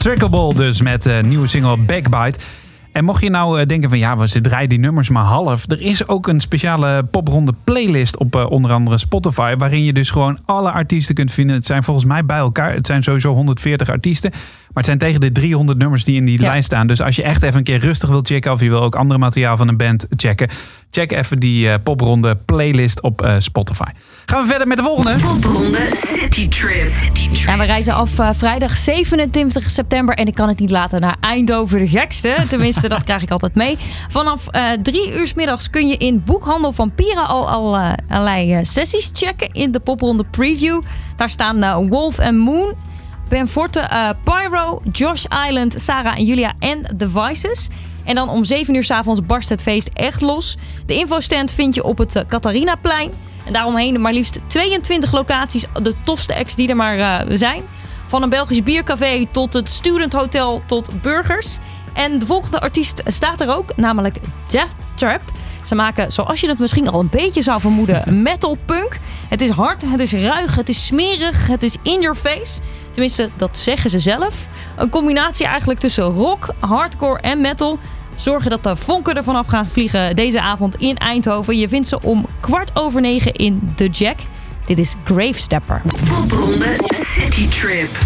Trickleball 0.00 0.54
dus 0.54 0.82
met 0.82 1.02
de 1.02 1.20
nieuwe 1.24 1.46
single 1.46 1.76
Backbite. 1.76 2.38
En 2.92 3.04
mocht 3.04 3.22
je 3.22 3.30
nou 3.30 3.60
eh, 3.60 3.66
denken 3.66 3.88
van 3.88 3.98
ja, 3.98 4.16
we 4.16 4.40
draaien 4.40 4.68
die 4.68 4.78
nummers 4.78 5.08
maar 5.08 5.24
half. 5.24 5.70
Er 5.70 5.80
is 5.80 6.08
ook 6.08 6.26
een 6.26 6.40
speciale 6.40 7.02
popronde 7.02 7.54
playlist 7.64 8.18
op 8.18 8.36
eh, 8.36 8.50
onder 8.50 8.72
andere 8.72 8.98
Spotify. 8.98 9.54
Waarin 9.56 9.84
je 9.84 9.92
dus 9.92 10.10
gewoon 10.10 10.38
alle 10.44 10.70
artiesten 10.70 11.14
kunt 11.14 11.32
vinden. 11.32 11.56
Het 11.56 11.64
zijn 11.64 11.82
volgens 11.82 12.06
mij 12.06 12.24
bij 12.24 12.38
elkaar. 12.38 12.72
Het 12.72 12.86
zijn 12.86 13.02
sowieso 13.02 13.34
140 13.34 13.90
artiesten. 13.90 14.32
Maar 14.74 14.84
het 14.84 14.86
zijn 14.86 14.98
tegen 14.98 15.20
de 15.20 15.32
300 15.32 15.78
nummers 15.78 16.04
die 16.04 16.16
in 16.16 16.24
die 16.24 16.40
Ja. 16.40 16.46
lijst 16.50 16.64
staan. 16.66 16.86
Dus 16.86 17.00
als 17.00 17.16
je 17.16 17.22
echt 17.22 17.42
even 17.42 17.56
een 17.58 17.64
keer 17.64 17.78
rustig 17.78 18.08
wilt 18.08 18.26
checken. 18.26 18.52
Of 18.52 18.60
je 18.60 18.68
wil 18.68 18.82
ook 18.82 18.94
andere 18.94 19.18
materiaal 19.20 19.56
van 19.56 19.68
een 19.68 19.76
band 19.76 20.06
checken. 20.16 20.48
Check 20.90 21.12
even 21.12 21.38
die 21.38 21.70
eh, 21.70 21.78
popronde 21.82 22.36
playlist 22.44 23.00
op 23.02 23.22
eh, 23.22 23.34
Spotify. 23.38 23.90
Gaan 24.26 24.42
we 24.42 24.48
verder 24.48 24.66
met 24.66 24.76
de 24.76 24.82
volgende. 24.82 25.16
Popronde 25.26 25.88
City 25.92 26.48
Trip. 26.48 26.76
Ja, 27.46 27.56
we 27.56 27.64
reizen 27.64 27.94
af 27.94 28.18
eh, 28.18 28.28
vrijdag 28.32 28.78
27 28.78 29.70
september. 29.70 30.14
En 30.14 30.26
ik 30.26 30.34
kan 30.34 30.48
het 30.48 30.58
niet 30.58 30.70
laten 30.70 31.00
naar 31.00 31.16
Eindhoven 31.20 31.78
de 31.78 31.88
gekste. 31.88 32.36
Tenminste, 32.48 32.88
dat 32.88 33.04
krijg 33.04 33.22
ik 33.22 33.30
altijd 33.30 33.54
mee. 33.54 33.78
Vanaf 34.08 34.48
eh, 34.48 34.62
drie 34.82 35.12
uur 35.12 35.26
's 35.26 35.34
middags 35.34 35.70
kun 35.70 35.88
je 35.88 35.96
in 35.96 36.22
boekhandel 36.24 36.72
van 36.72 36.94
Pira 36.94 37.22
al, 37.22 37.50
al 37.50 37.76
eh, 37.76 37.92
allerlei 38.08 38.64
sessies 38.64 39.10
checken. 39.12 39.48
In 39.52 39.70
de 39.72 39.80
popronde 39.80 40.24
preview. 40.30 40.82
Daar 41.16 41.30
staan 41.30 41.88
Wolf 41.88 42.18
en 42.18 42.36
Moon. 42.36 42.74
Ben 43.30 43.48
Forte, 43.48 43.80
eh, 43.80 44.08
Pyro, 44.24 44.80
Josh 44.92 45.24
Island, 45.48 45.74
Sarah 45.78 46.16
en 46.16 46.24
Julia 46.24 46.52
en 46.58 46.96
The 46.96 47.08
Vices. 47.08 47.68
En 48.04 48.14
dan 48.14 48.28
om 48.28 48.44
7 48.44 48.74
uur 48.74 48.84
's 48.84 48.90
avonds 48.90 49.26
barst 49.26 49.48
het 49.48 49.62
feest 49.62 49.90
echt 49.92 50.20
los. 50.20 50.56
De 50.86 50.94
infostand 50.94 51.52
vind 51.52 51.74
je 51.74 51.84
op 51.84 51.98
het 51.98 52.16
eh, 52.16 52.22
Catharinaplein. 52.28 53.10
En 53.44 53.52
daaromheen 53.52 54.00
maar 54.00 54.12
liefst 54.12 54.38
22 54.46 55.12
locaties. 55.12 55.66
De 55.82 55.94
tofste 56.02 56.36
acts 56.36 56.56
die 56.56 56.68
er 56.68 56.76
maar 56.76 56.98
eh, 56.98 57.36
zijn. 57.36 57.62
Van 58.06 58.22
een 58.22 58.28
Belgisch 58.28 58.62
biercafé 58.62 59.26
tot 59.30 59.52
het 59.52 59.70
Student 59.70 60.12
Hotel 60.12 60.62
tot 60.66 61.02
burgers. 61.02 61.58
En 61.92 62.18
de 62.18 62.26
volgende 62.26 62.60
artiest 62.60 63.02
staat 63.06 63.40
er 63.40 63.56
ook, 63.56 63.76
namelijk 63.76 64.16
Death 64.46 64.74
Trap. 64.94 65.22
Ze 65.64 65.74
maken, 65.74 66.12
zoals 66.12 66.40
je 66.40 66.48
het 66.48 66.58
misschien 66.58 66.88
al 66.88 67.00
een 67.00 67.08
beetje 67.10 67.42
zou 67.42 67.60
vermoeden, 67.60 68.22
metal 68.22 68.58
punk. 68.64 68.98
Het 69.28 69.40
is 69.40 69.50
hard, 69.50 69.82
het 69.86 70.00
is 70.00 70.12
ruig, 70.12 70.56
het 70.56 70.68
is 70.68 70.86
smerig, 70.86 71.46
het 71.46 71.62
is 71.62 71.76
in 71.82 72.00
your 72.00 72.16
face. 72.16 72.60
Tenminste, 73.00 73.30
dat 73.36 73.58
zeggen 73.58 73.90
ze 73.90 73.98
zelf. 73.98 74.48
Een 74.76 74.88
combinatie 74.88 75.46
eigenlijk 75.46 75.80
tussen 75.80 76.04
rock, 76.04 76.54
hardcore 76.58 77.20
en 77.20 77.40
metal. 77.40 77.78
Zorgen 78.14 78.50
dat 78.50 78.62
de 78.62 78.76
vonken 78.76 79.14
ervan 79.14 79.36
af 79.36 79.46
gaan 79.46 79.68
vliegen 79.68 80.16
deze 80.16 80.40
avond 80.40 80.76
in 80.76 80.96
Eindhoven. 80.96 81.58
Je 81.58 81.68
vindt 81.68 81.88
ze 81.88 82.02
om 82.02 82.26
kwart 82.40 82.70
over 82.74 83.00
negen 83.00 83.34
in 83.34 83.72
The 83.76 83.88
Jack. 83.88 84.18
Dit 84.66 84.78
is 84.78 84.94
Gravestepper. 85.04 85.82
Popronde 86.08 86.76
City 86.88 87.48
Trip. 87.48 87.98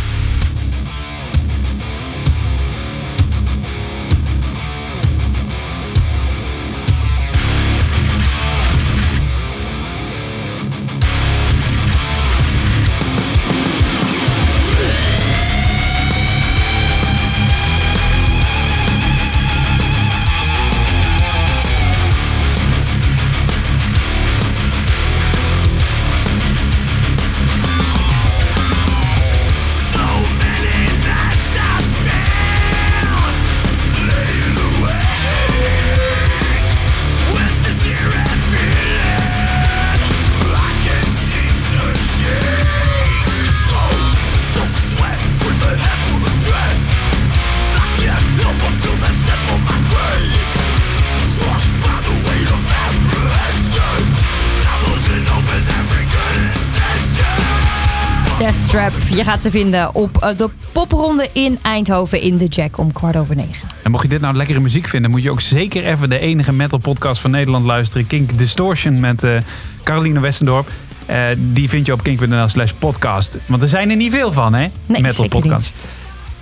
Je 59.16 59.24
gaat 59.24 59.42
ze 59.42 59.50
vinden 59.50 59.94
op 59.94 60.16
eh, 60.16 60.36
de 60.36 60.48
popronde 60.72 61.28
in 61.32 61.58
Eindhoven 61.62 62.20
in 62.20 62.36
de 62.36 62.46
Jack 62.46 62.78
om 62.78 62.92
kwart 62.92 63.16
over 63.16 63.36
negen. 63.36 63.68
En 63.82 63.90
mocht 63.90 64.02
je 64.02 64.08
dit 64.08 64.20
nou 64.20 64.36
lekkere 64.36 64.60
muziek 64.60 64.88
vinden, 64.88 65.10
moet 65.10 65.22
je 65.22 65.30
ook 65.30 65.40
zeker 65.40 65.84
even 65.84 66.08
de 66.08 66.18
enige 66.18 66.52
metal 66.52 66.78
podcast 66.78 67.20
van 67.20 67.30
Nederland 67.30 67.66
luisteren. 67.66 68.06
Kink 68.06 68.38
Distortion 68.38 69.00
met 69.00 69.22
eh, 69.22 69.36
Caroline 69.82 70.20
Westendorp. 70.20 70.70
Eh, 71.06 71.24
die 71.38 71.68
vind 71.68 71.86
je 71.86 71.92
op 71.92 72.02
kink.nl 72.02 72.48
slash 72.48 72.72
podcast. 72.78 73.38
Want 73.46 73.62
er 73.62 73.68
zijn 73.68 73.90
er 73.90 73.96
niet 73.96 74.12
veel 74.12 74.32
van, 74.32 74.54
hè? 74.54 74.66
Nee, 74.86 75.02
metal 75.02 75.28
podcast. 75.28 75.72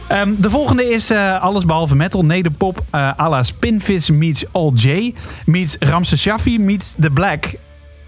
Ehm, 0.07 0.31
de 0.39 0.51
volgende 0.51 0.91
is 0.91 1.11
alles 1.41 1.65
behalve 1.65 1.97
metal. 1.97 2.25
Nederpop 2.25 2.85
eh 2.91 3.19
à 3.21 3.29
la 3.29 3.43
Spinvis 3.43 4.11
meets 4.11 4.45
All 4.53 4.73
J. 4.75 5.15
Meets 5.45 5.77
Ramses 5.79 6.21
Shaffi 6.21 6.59
meets 6.59 6.95
The 7.01 7.11
Black 7.11 7.55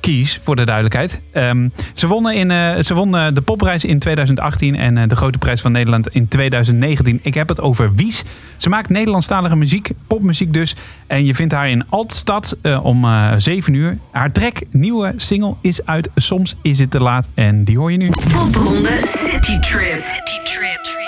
Keys, 0.04 0.40
voor 0.42 0.56
de 0.56 0.64
duidelijkheid. 0.64 1.22
Ehm, 1.32 1.68
ze 1.94 2.06
wonnen 2.06 2.34
in, 2.34 2.50
eh, 2.50 2.82
ze 2.82 2.94
won 2.94 3.16
eh, 3.16 3.26
de 3.34 3.40
popprijs 3.40 3.84
in 3.84 3.98
2018 3.98 4.76
en 4.76 4.98
eh, 4.98 5.08
de 5.08 5.16
grote 5.16 5.38
prijs 5.38 5.60
van 5.60 5.72
Nederland 5.72 6.08
in 6.08 6.28
2019. 6.28 7.20
Ik 7.22 7.34
heb 7.34 7.48
het 7.48 7.60
over 7.60 7.94
Wies. 7.94 8.24
Ze 8.56 8.68
maakt 8.68 8.88
Nederlandstalige 8.88 9.56
muziek, 9.56 9.90
popmuziek 10.06 10.52
dus. 10.52 10.76
En 11.06 11.24
je 11.24 11.34
vindt 11.34 11.52
haar 11.52 11.70
in 11.70 11.88
Altstad 11.88 12.56
eh, 12.62 12.84
om 12.84 13.04
eh 13.04 13.32
7 13.36 13.74
uur. 13.74 13.98
Haar 14.10 14.32
track, 14.32 14.58
nieuwe 14.70 15.12
single, 15.16 15.54
is 15.60 15.86
uit 15.86 16.10
Soms 16.14 16.56
is 16.62 16.78
het 16.78 16.90
te 16.90 17.00
laat. 17.00 17.28
En 17.34 17.64
die 17.64 17.78
hoor 17.78 17.92
je 17.92 17.98
nu. 17.98 18.08
Popronde 18.08 19.00
City 19.02 19.58
Trip. 19.58 19.88
City 19.88 20.54
Trip. 20.54 21.03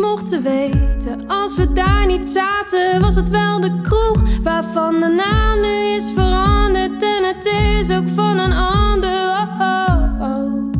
Mochten 0.00 0.42
weten. 0.42 1.28
Als 1.28 1.56
we 1.56 1.72
daar 1.72 2.06
niet 2.06 2.26
zaten, 2.26 3.00
was 3.00 3.16
het 3.16 3.28
wel 3.28 3.60
de 3.60 3.80
kroeg 3.80 4.22
waarvan 4.42 5.00
de 5.00 5.06
naam 5.08 5.60
nu 5.60 5.94
is 5.96 6.10
veranderd. 6.14 7.02
En 7.02 7.24
het 7.24 7.46
is 7.46 7.90
ook 7.90 8.08
van 8.14 8.38
een 8.38 8.52
ander. 8.52 9.10
Oh, 9.10 9.60
oh, 9.60 10.20
oh. 10.20 10.72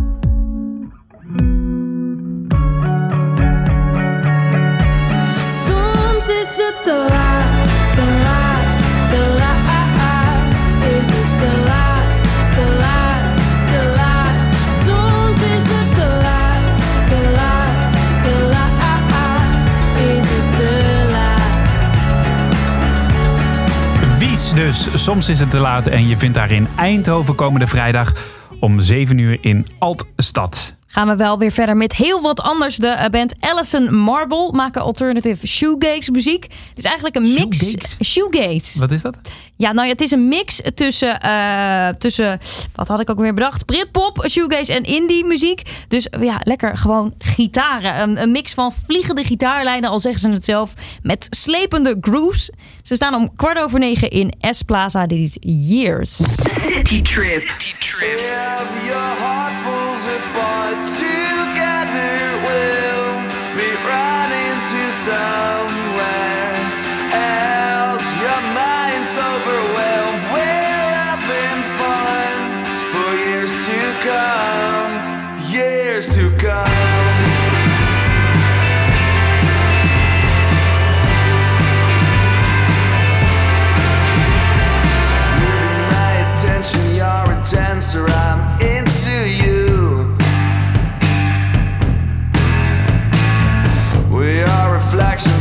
Soms 5.49 6.29
is 6.29 6.57
het 6.57 6.85
te 6.85 7.07
laat, 7.09 7.30
dus. 24.67 24.89
Soms 25.05 25.29
is 25.29 25.41
het 25.41 25.51
te 25.51 25.59
laat 25.59 25.87
en 25.87 26.09
je 26.09 26.17
vindt 26.17 26.37
haar 26.37 26.51
in 26.51 26.69
Eindhoven 26.77 27.35
komende 27.35 27.67
vrijdag 27.67 28.13
om 28.61 28.81
7 28.81 29.19
uur 29.19 29.39
in 29.41 29.67
Altstad. 29.79 30.80
Gaan 30.93 31.09
we 31.09 31.17
wel 31.17 31.39
weer 31.39 31.53
verder 31.53 31.77
met 31.77 31.97
heel 31.97 32.21
wat 32.21 32.41
anders. 32.41 32.77
De 32.77 32.89
eh, 32.89 33.11
band 33.11 33.35
Allison 33.41 33.95
Marble 33.95 34.53
maken 34.53 34.83
alternative 34.83 35.47
shoegaze 35.47 36.11
muziek. 36.11 36.43
Het 36.43 36.79
is 36.79 36.85
eigenlijk 36.85 37.17
een 37.17 37.33
mix. 37.33 37.59
Shoegaze? 37.59 38.05
Shoegaze. 38.05 38.79
Wat 38.79 38.91
is 38.91 39.03
dat? 39.03 39.17
Ja, 39.57 39.73
nou 39.73 39.87
ja, 39.87 39.93
het 39.93 40.01
is 40.01 40.11
een 40.11 40.29
mix 40.29 40.61
tussen, 40.75 41.21
eh, 41.21 41.89
tussen 41.89 42.39
wat 42.75 42.89
had 42.89 43.01
ik 43.01 43.11
ook 43.11 43.19
weer 43.19 43.35
bedacht? 43.35 43.65
Britpop, 43.65 44.27
shoegaze 44.31 44.73
en 44.73 44.83
indie 44.83 45.25
muziek. 45.25 45.63
Dus 45.89 46.07
ja, 46.21 46.41
lekker 46.43 46.77
gewoon 46.77 47.15
gitaren. 47.19 48.01
Een, 48.01 48.23
een 48.23 48.31
mix 48.31 48.55
van 48.55 48.73
vliegende 48.87 49.25
gitaarlijnen, 49.25 49.91
al 49.91 50.01
zeggen 50.01 50.21
ze 50.21 50.29
het 50.29 50.45
zelf, 50.45 50.73
met 51.03 51.27
slepende 51.31 51.97
grooves. 52.01 52.51
Ze 52.83 52.95
staan 52.95 53.15
om 53.15 53.37
kwart 53.37 53.59
over 53.59 53.79
negen 53.79 54.11
in 54.11 54.35
S 54.41 54.63
Plaza. 54.63 55.07
Dit 55.07 55.19
is 55.19 55.37
Years. 55.41 56.17
City 56.45 57.03
Trip. 57.03 57.37
If 57.37 58.87
your 58.87 59.50
sun. 65.11 65.50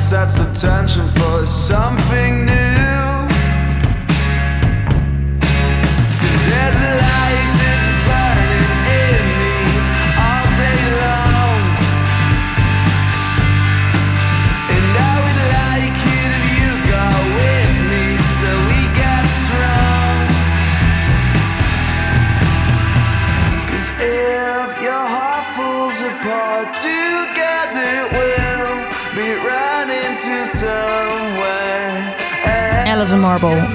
sets 0.09 0.39
the 0.39 0.45
tension 0.55 1.07
for 1.09 1.45
something 1.45 2.43
new. 2.47 3.08
Marble. 33.17 33.67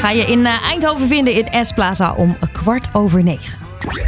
Ga 0.00 0.10
je 0.10 0.24
in 0.24 0.46
eh, 0.46 0.62
Eindhoven 0.62 1.08
vinden 1.08 1.32
in 1.32 1.64
S 1.64 1.72
Plaza 1.72 2.12
om 2.12 2.36
kwart 2.52 2.88
over 2.92 3.22
negen. 3.22 3.58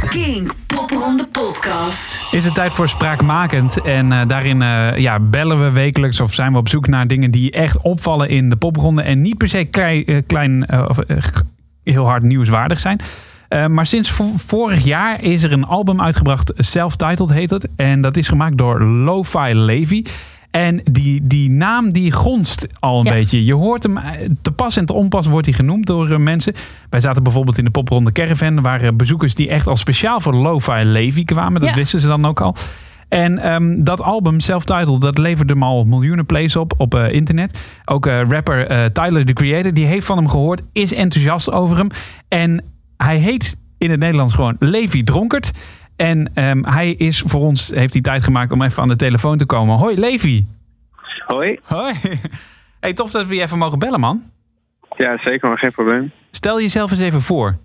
King 0.09 0.51
Popronde 0.67 1.27
Podcast. 1.27 2.19
Is 2.31 2.45
het 2.45 2.53
tijd 2.55 2.73
voor 2.73 2.89
spraakmakend. 2.89 3.81
En 3.81 4.11
eh, 4.11 4.27
daarin 4.27 4.61
eh, 4.61 4.97
ja, 4.97 5.19
bellen 5.19 5.63
we 5.63 5.69
wekelijks 5.71 6.19
of 6.19 6.33
zijn 6.33 6.51
we 6.51 6.57
op 6.57 6.69
zoek 6.69 6.87
naar 6.87 7.07
dingen 7.07 7.31
die 7.31 7.51
echt 7.51 7.77
opvallen 7.81 8.29
in 8.29 8.49
de 8.49 8.55
popronde. 8.55 9.01
En 9.01 9.21
niet 9.21 9.37
per 9.37 9.49
se 9.49 9.63
klei- 9.63 10.23
klein 10.27 10.73
of 10.89 10.97
heel 11.83 12.05
hard 12.05 12.23
nieuwswaardig 12.23 12.79
zijn. 12.79 12.99
Eh, 13.47 13.65
maar 13.67 13.85
sinds 13.85 14.09
vo- 14.11 14.33
vorig 14.35 14.83
jaar 14.83 15.21
is 15.23 15.43
er 15.43 15.51
een 15.51 15.65
album 15.65 16.01
uitgebracht, 16.01 16.53
Self-Titled 16.57 17.29
heet 17.33 17.49
het. 17.49 17.67
En 17.75 18.01
dat 18.01 18.17
is 18.17 18.27
gemaakt 18.27 18.57
door 18.57 18.83
Lo-Fi 18.83 19.53
Levy. 19.55 20.03
En 20.51 20.81
die, 20.91 21.27
die 21.27 21.49
naam 21.51 21.91
die 21.91 22.11
gonst 22.11 22.67
al 22.79 22.99
een 22.99 23.05
Ja. 23.05 23.11
beetje. 23.11 23.45
Je 23.45 23.53
hoort 23.53 23.83
hem 23.83 23.97
eh, 23.97 24.29
te 24.41 24.51
pas 24.51 24.77
en 24.77 24.85
te 24.85 24.93
onpas 24.93 25.25
wordt 25.27 25.45
hij 25.45 25.55
genoemd 25.55 25.85
door 25.85 26.09
eh, 26.11 26.17
mensen. 26.17 26.53
Wij 26.89 26.99
zaten 26.99 27.23
bijvoorbeeld 27.23 27.57
in 27.57 27.63
de 27.63 27.69
popronde 27.69 28.11
Caravan. 28.11 28.55
Er 28.55 28.61
waren 28.61 28.97
bezoekers 28.97 29.35
die 29.35 29.49
echt 29.49 29.67
al 29.67 29.77
speciaal 29.77 30.19
voor 30.19 30.33
Lo-Fi 30.35 30.83
Levy 30.83 31.23
kwamen. 31.23 31.61
Dat 31.61 31.69
Ja. 31.69 31.75
wisten 31.75 31.99
ze 32.01 32.07
dan 32.07 32.25
ook 32.25 32.41
al. 32.41 32.55
En 33.09 33.37
ehm, 33.37 33.83
dat 33.83 34.01
album, 34.01 34.39
Self-Titled, 34.39 35.01
dat 35.01 35.17
leverde 35.17 35.53
hem 35.53 35.63
al 35.63 35.83
miljoenen 35.83 36.25
plays 36.25 36.55
op 36.55 36.73
op 36.77 36.95
eh, 36.95 37.11
internet. 37.13 37.59
Ook 37.85 38.05
rapper 38.05 38.91
Tyler, 38.93 39.25
the 39.25 39.33
Creator, 39.33 39.73
die 39.73 39.85
heeft 39.85 40.05
van 40.05 40.17
hem 40.17 40.27
gehoord. 40.29 40.61
Is 40.73 40.93
enthousiast 40.93 41.51
over 41.51 41.77
hem. 41.77 41.87
En 42.27 42.63
hij 42.97 43.17
heet 43.17 43.57
in 43.77 43.89
het 43.91 43.99
Nederlands 43.99 44.33
gewoon 44.33 44.55
Levi 44.59 45.03
Dronkert. 45.03 45.51
En 46.01 46.31
ehm, 46.35 46.63
hij 46.63 46.91
is 46.91 47.23
voor 47.25 47.41
ons, 47.41 47.69
heeft 47.69 47.93
hij 47.93 48.01
tijd 48.01 48.23
gemaakt 48.23 48.51
om 48.51 48.61
even 48.61 48.81
aan 48.81 48.87
de 48.87 48.95
telefoon 48.95 49.37
te 49.37 49.45
komen. 49.45 49.77
Hoi 49.77 49.99
Levi. 49.99 50.45
Hoi. 51.25 51.59
Hoi. 51.63 51.93
Hey, 52.79 52.93
tof 52.93 53.11
dat 53.11 53.27
we 53.27 53.35
je 53.35 53.41
even 53.41 53.57
mogen 53.57 53.79
bellen, 53.79 53.99
man. 53.99 54.21
Ja, 54.97 55.17
zeker, 55.23 55.49
maar 55.49 55.57
geen 55.57 55.71
probleem. 55.71 56.11
Stel 56.31 56.61
jezelf 56.61 56.91
eens 56.91 56.99
even 56.99 57.21
voor. 57.21 57.55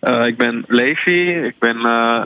Eh, 0.00 0.26
ik 0.26 0.36
ben 0.36 0.64
Levi, 0.66 1.44
ik 1.46 1.58
ben 1.58 1.76
eh, 1.76 2.24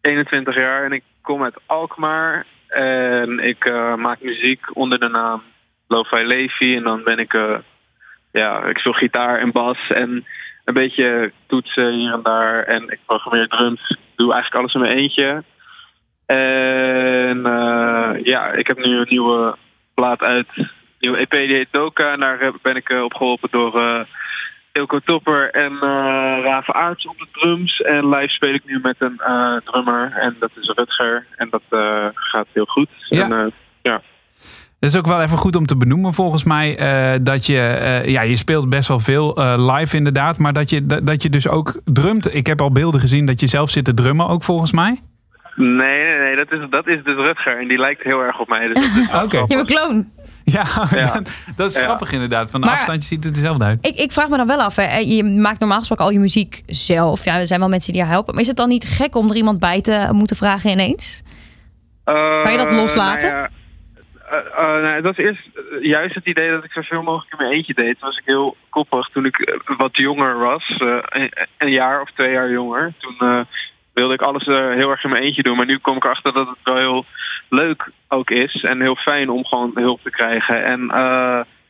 21 0.00 0.54
jaar 0.56 0.84
en 0.84 0.92
ik 0.92 1.02
kom 1.22 1.42
uit 1.42 1.60
Alkmaar. 1.66 2.46
En 2.68 3.38
ik 3.38 3.64
eh, 3.64 3.94
maak 3.94 4.22
muziek 4.22 4.76
onder 4.76 4.98
de 4.98 5.08
naam 5.08 5.42
Lo-Fi 5.86 6.22
Levi. 6.24 6.76
En 6.76 6.82
dan 6.82 7.02
ben 7.04 7.18
ik, 7.18 7.34
eh, 7.34 7.58
ja, 8.32 8.64
ik 8.64 8.78
speel 8.78 8.92
gitaar 8.92 9.38
en 9.38 9.52
bas 9.52 9.90
en 9.90 10.24
een 10.68 10.74
beetje 10.74 11.32
toetsen 11.46 11.92
hier 11.92 12.12
en 12.12 12.22
daar. 12.22 12.62
En 12.62 12.82
ik 12.88 12.98
programmeer 13.06 13.48
drums. 13.48 13.90
Ik 13.90 14.16
doe 14.16 14.32
eigenlijk 14.32 14.54
alles 14.54 14.74
in 14.74 14.80
mijn 14.80 14.96
eentje. 14.96 15.42
En 16.26 17.46
eh, 17.46 18.24
ja, 18.24 18.52
ik 18.52 18.66
heb 18.66 18.84
nu 18.84 18.96
een 18.96 19.06
nieuwe 19.08 19.56
plaat 19.94 20.20
uit. 20.20 20.46
Een 20.54 20.70
nieuwe 20.98 21.18
EP 21.18 21.30
die 21.30 21.54
heet 21.54 21.68
Doka. 21.70 22.12
En 22.12 22.20
daar 22.20 22.52
ben 22.62 22.76
ik 22.76 22.88
eh, 22.88 23.02
op 23.02 23.14
geholpen 23.14 23.48
door 23.50 23.80
eh, 23.80 24.00
Ilko 24.72 24.98
Topper 24.98 25.50
en 25.50 25.72
eh 25.72 26.38
Raven 26.42 26.74
Aarts 26.74 27.06
op 27.06 27.18
de 27.18 27.26
drums. 27.32 27.80
En 27.80 28.08
live 28.08 28.32
speel 28.32 28.54
ik 28.54 28.64
nu 28.64 28.78
met 28.82 28.96
een 28.98 29.20
drummer 29.64 30.12
en 30.12 30.36
dat 30.38 30.50
is 30.60 30.72
Rutger. 30.76 31.26
En 31.36 31.48
dat 31.50 31.62
gaat 32.14 32.46
heel 32.52 32.64
goed. 32.64 32.88
Ja. 33.04 33.30
En, 33.30 33.52
ja. 33.82 34.02
Het 34.80 34.90
is 34.90 34.96
ook 34.96 35.06
wel 35.06 35.20
even 35.20 35.38
goed 35.38 35.56
om 35.56 35.66
te 35.66 35.76
benoemen 35.76 36.14
volgens 36.14 36.44
mij 36.44 36.76
eh, 36.78 37.18
dat 37.22 37.46
je, 37.46 37.58
eh, 37.60 38.08
ja, 38.08 38.20
je 38.22 38.36
speelt 38.36 38.68
best 38.68 38.88
wel 38.88 39.00
veel 39.00 39.36
eh, 39.36 39.74
live 39.76 39.96
inderdaad, 39.96 40.38
maar 40.38 40.52
dat 40.52 40.70
je, 40.70 40.86
dat, 40.86 41.06
dat 41.06 41.22
je 41.22 41.30
dus 41.30 41.48
ook 41.48 41.80
drumt. 41.84 42.34
Ik 42.34 42.46
heb 42.46 42.60
al 42.60 42.72
beelden 42.72 43.00
gezien 43.00 43.26
dat 43.26 43.40
je 43.40 43.46
zelf 43.46 43.70
zit 43.70 43.84
te 43.84 43.94
drummen 43.94 44.28
ook 44.28 44.42
volgens 44.44 44.72
mij. 44.72 45.00
Nee, 45.56 45.76
nee, 46.04 46.18
nee, 46.18 46.36
dat 46.36 46.52
is, 46.52 46.58
dat 46.70 46.86
is 46.86 47.04
dus 47.04 47.14
Rutger. 47.14 47.60
En 47.60 47.68
die 47.68 47.78
lijkt 47.78 48.02
heel 48.02 48.20
erg 48.20 48.40
op 48.40 48.48
mij. 48.48 48.68
Dus 48.72 48.90
Oké. 49.24 49.44
Je 49.46 49.56
een 49.56 49.66
kloon. 49.66 50.08
Ja, 50.44 50.64
Ja. 50.90 51.02
dat, 51.12 51.30
dat 51.56 51.70
is 51.70 51.76
Ja. 51.76 51.82
grappig 51.82 52.12
inderdaad. 52.12 52.50
Van 52.50 52.60
de 52.60 52.66
Maar- 52.66 52.76
afstandje 52.76 53.08
ziet 53.08 53.24
het 53.24 53.26
er 53.26 53.32
hetzelfde 53.38 53.64
uit. 53.64 53.86
Ik, 53.86 53.94
ik 53.96 54.12
vraag 54.12 54.28
me 54.28 54.36
dan 54.36 54.46
wel 54.46 54.60
af, 54.62 54.76
hè. 54.76 54.96
je 54.96 55.24
maakt 55.24 55.58
normaal 55.60 55.78
gesproken 55.78 56.04
al 56.04 56.10
je 56.10 56.18
muziek 56.18 56.62
zelf. 56.66 57.24
Ja, 57.24 57.38
er 57.38 57.46
zijn 57.46 57.60
wel 57.60 57.68
mensen 57.68 57.92
die 57.92 58.02
je 58.02 58.08
helpen. 58.08 58.32
Maar 58.32 58.42
is 58.42 58.48
het 58.48 58.56
dan 58.56 58.68
niet 58.68 58.84
gek 58.84 59.14
om 59.16 59.30
er 59.30 59.36
iemand 59.36 59.58
bij 59.58 59.80
te 59.80 60.08
moeten 60.12 60.36
vragen 60.36 60.70
ineens? 60.70 61.22
Eh, 62.04 62.14
Kan 62.42 62.52
je 62.52 62.58
dat 62.58 62.72
loslaten? 62.72 63.28
Nou 63.28 63.40
ja, 63.42 63.48
eh, 64.30 64.82
nou, 64.82 64.86
het 64.86 65.04
was 65.04 65.16
eerst 65.16 65.48
eh, 65.54 65.82
juist 65.82 66.14
het 66.14 66.26
idee 66.26 66.50
dat 66.50 66.64
ik 66.64 66.72
zoveel 66.72 67.02
mogelijk 67.02 67.32
in 67.32 67.38
mijn 67.38 67.52
eentje 67.52 67.74
deed. 67.74 67.98
Toen 67.98 68.08
was 68.08 68.18
ik 68.18 68.24
heel 68.24 68.56
koppig 68.68 69.08
toen 69.08 69.24
ik 69.24 69.60
wat 69.76 69.96
jonger 69.96 70.38
was. 70.38 70.74
een, 70.78 71.32
een 71.58 71.70
jaar 71.70 72.00
of 72.00 72.10
twee 72.10 72.32
jaar 72.32 72.50
jonger. 72.50 72.92
Toen 72.98 73.46
wilde 73.92 74.14
ik 74.14 74.22
alles 74.22 74.44
heel 74.44 74.90
erg 74.90 75.04
in 75.04 75.10
mijn 75.10 75.22
eentje 75.22 75.42
doen. 75.42 75.56
Maar 75.56 75.66
nu 75.66 75.78
kom 75.78 75.96
ik 75.96 76.04
erachter 76.04 76.32
dat 76.32 76.48
het 76.48 76.58
wel 76.62 76.76
heel 76.76 77.04
leuk 77.48 77.90
ook 78.08 78.30
is. 78.30 78.62
En 78.62 78.80
heel 78.80 78.96
fijn 78.96 79.30
om 79.30 79.44
gewoon 79.44 79.70
hulp 79.74 80.00
te 80.02 80.10
krijgen. 80.10 80.64
En 80.64 80.80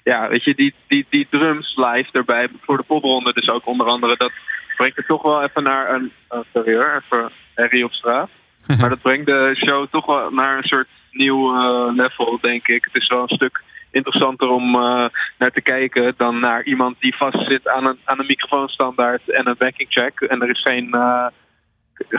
ja, 0.02 0.28
weet 0.28 0.44
je, 0.44 0.54
die, 0.54 0.74
die, 0.86 1.06
die 1.10 1.26
drums 1.30 1.76
live 1.76 2.08
erbij 2.12 2.48
voor 2.60 2.76
de 2.76 2.82
popronde. 2.82 3.32
Dus 3.32 3.50
ook 3.50 3.66
onder 3.66 3.86
andere, 3.86 4.16
dat 4.16 4.32
brengt 4.76 4.96
het 4.96 5.06
toch 5.06 5.22
wel 5.22 5.42
even 5.42 5.62
naar 5.62 5.94
een... 5.94 6.12
Uh, 6.30 6.38
sorry 6.52 6.72
even 6.72 7.30
herrie 7.54 7.84
op 7.84 7.92
straat. 7.92 8.30
Maar 8.80 8.88
dat 8.88 9.02
brengt 9.02 9.26
de 9.26 9.62
show 9.66 9.86
toch 9.90 10.06
wel 10.06 10.30
naar 10.30 10.56
een 10.56 10.68
soort 10.68 10.88
nieuw 11.10 11.54
eh, 11.54 11.94
level, 11.94 12.38
denk 12.40 12.66
ik. 12.66 12.88
Het 12.90 13.02
is 13.02 13.08
wel 13.08 13.22
een 13.22 13.36
stuk 13.36 13.62
interessanter 13.90 14.48
om 14.48 14.74
eh, 14.74 15.08
naar 15.38 15.50
te 15.52 15.60
kijken 15.60 16.14
dan 16.16 16.40
naar 16.40 16.64
iemand 16.64 16.96
die 17.00 17.16
vastzit 17.16 17.68
aan 17.68 17.86
een, 17.86 17.98
aan 18.04 18.18
een 18.18 18.26
microfoonstandaard 18.26 19.30
en 19.30 19.46
een 19.48 19.54
backing 19.58 19.90
track. 19.90 20.20
En 20.20 20.42
er 20.42 20.50
is 20.50 20.62
geen 20.62 20.92
eh, 20.92 21.26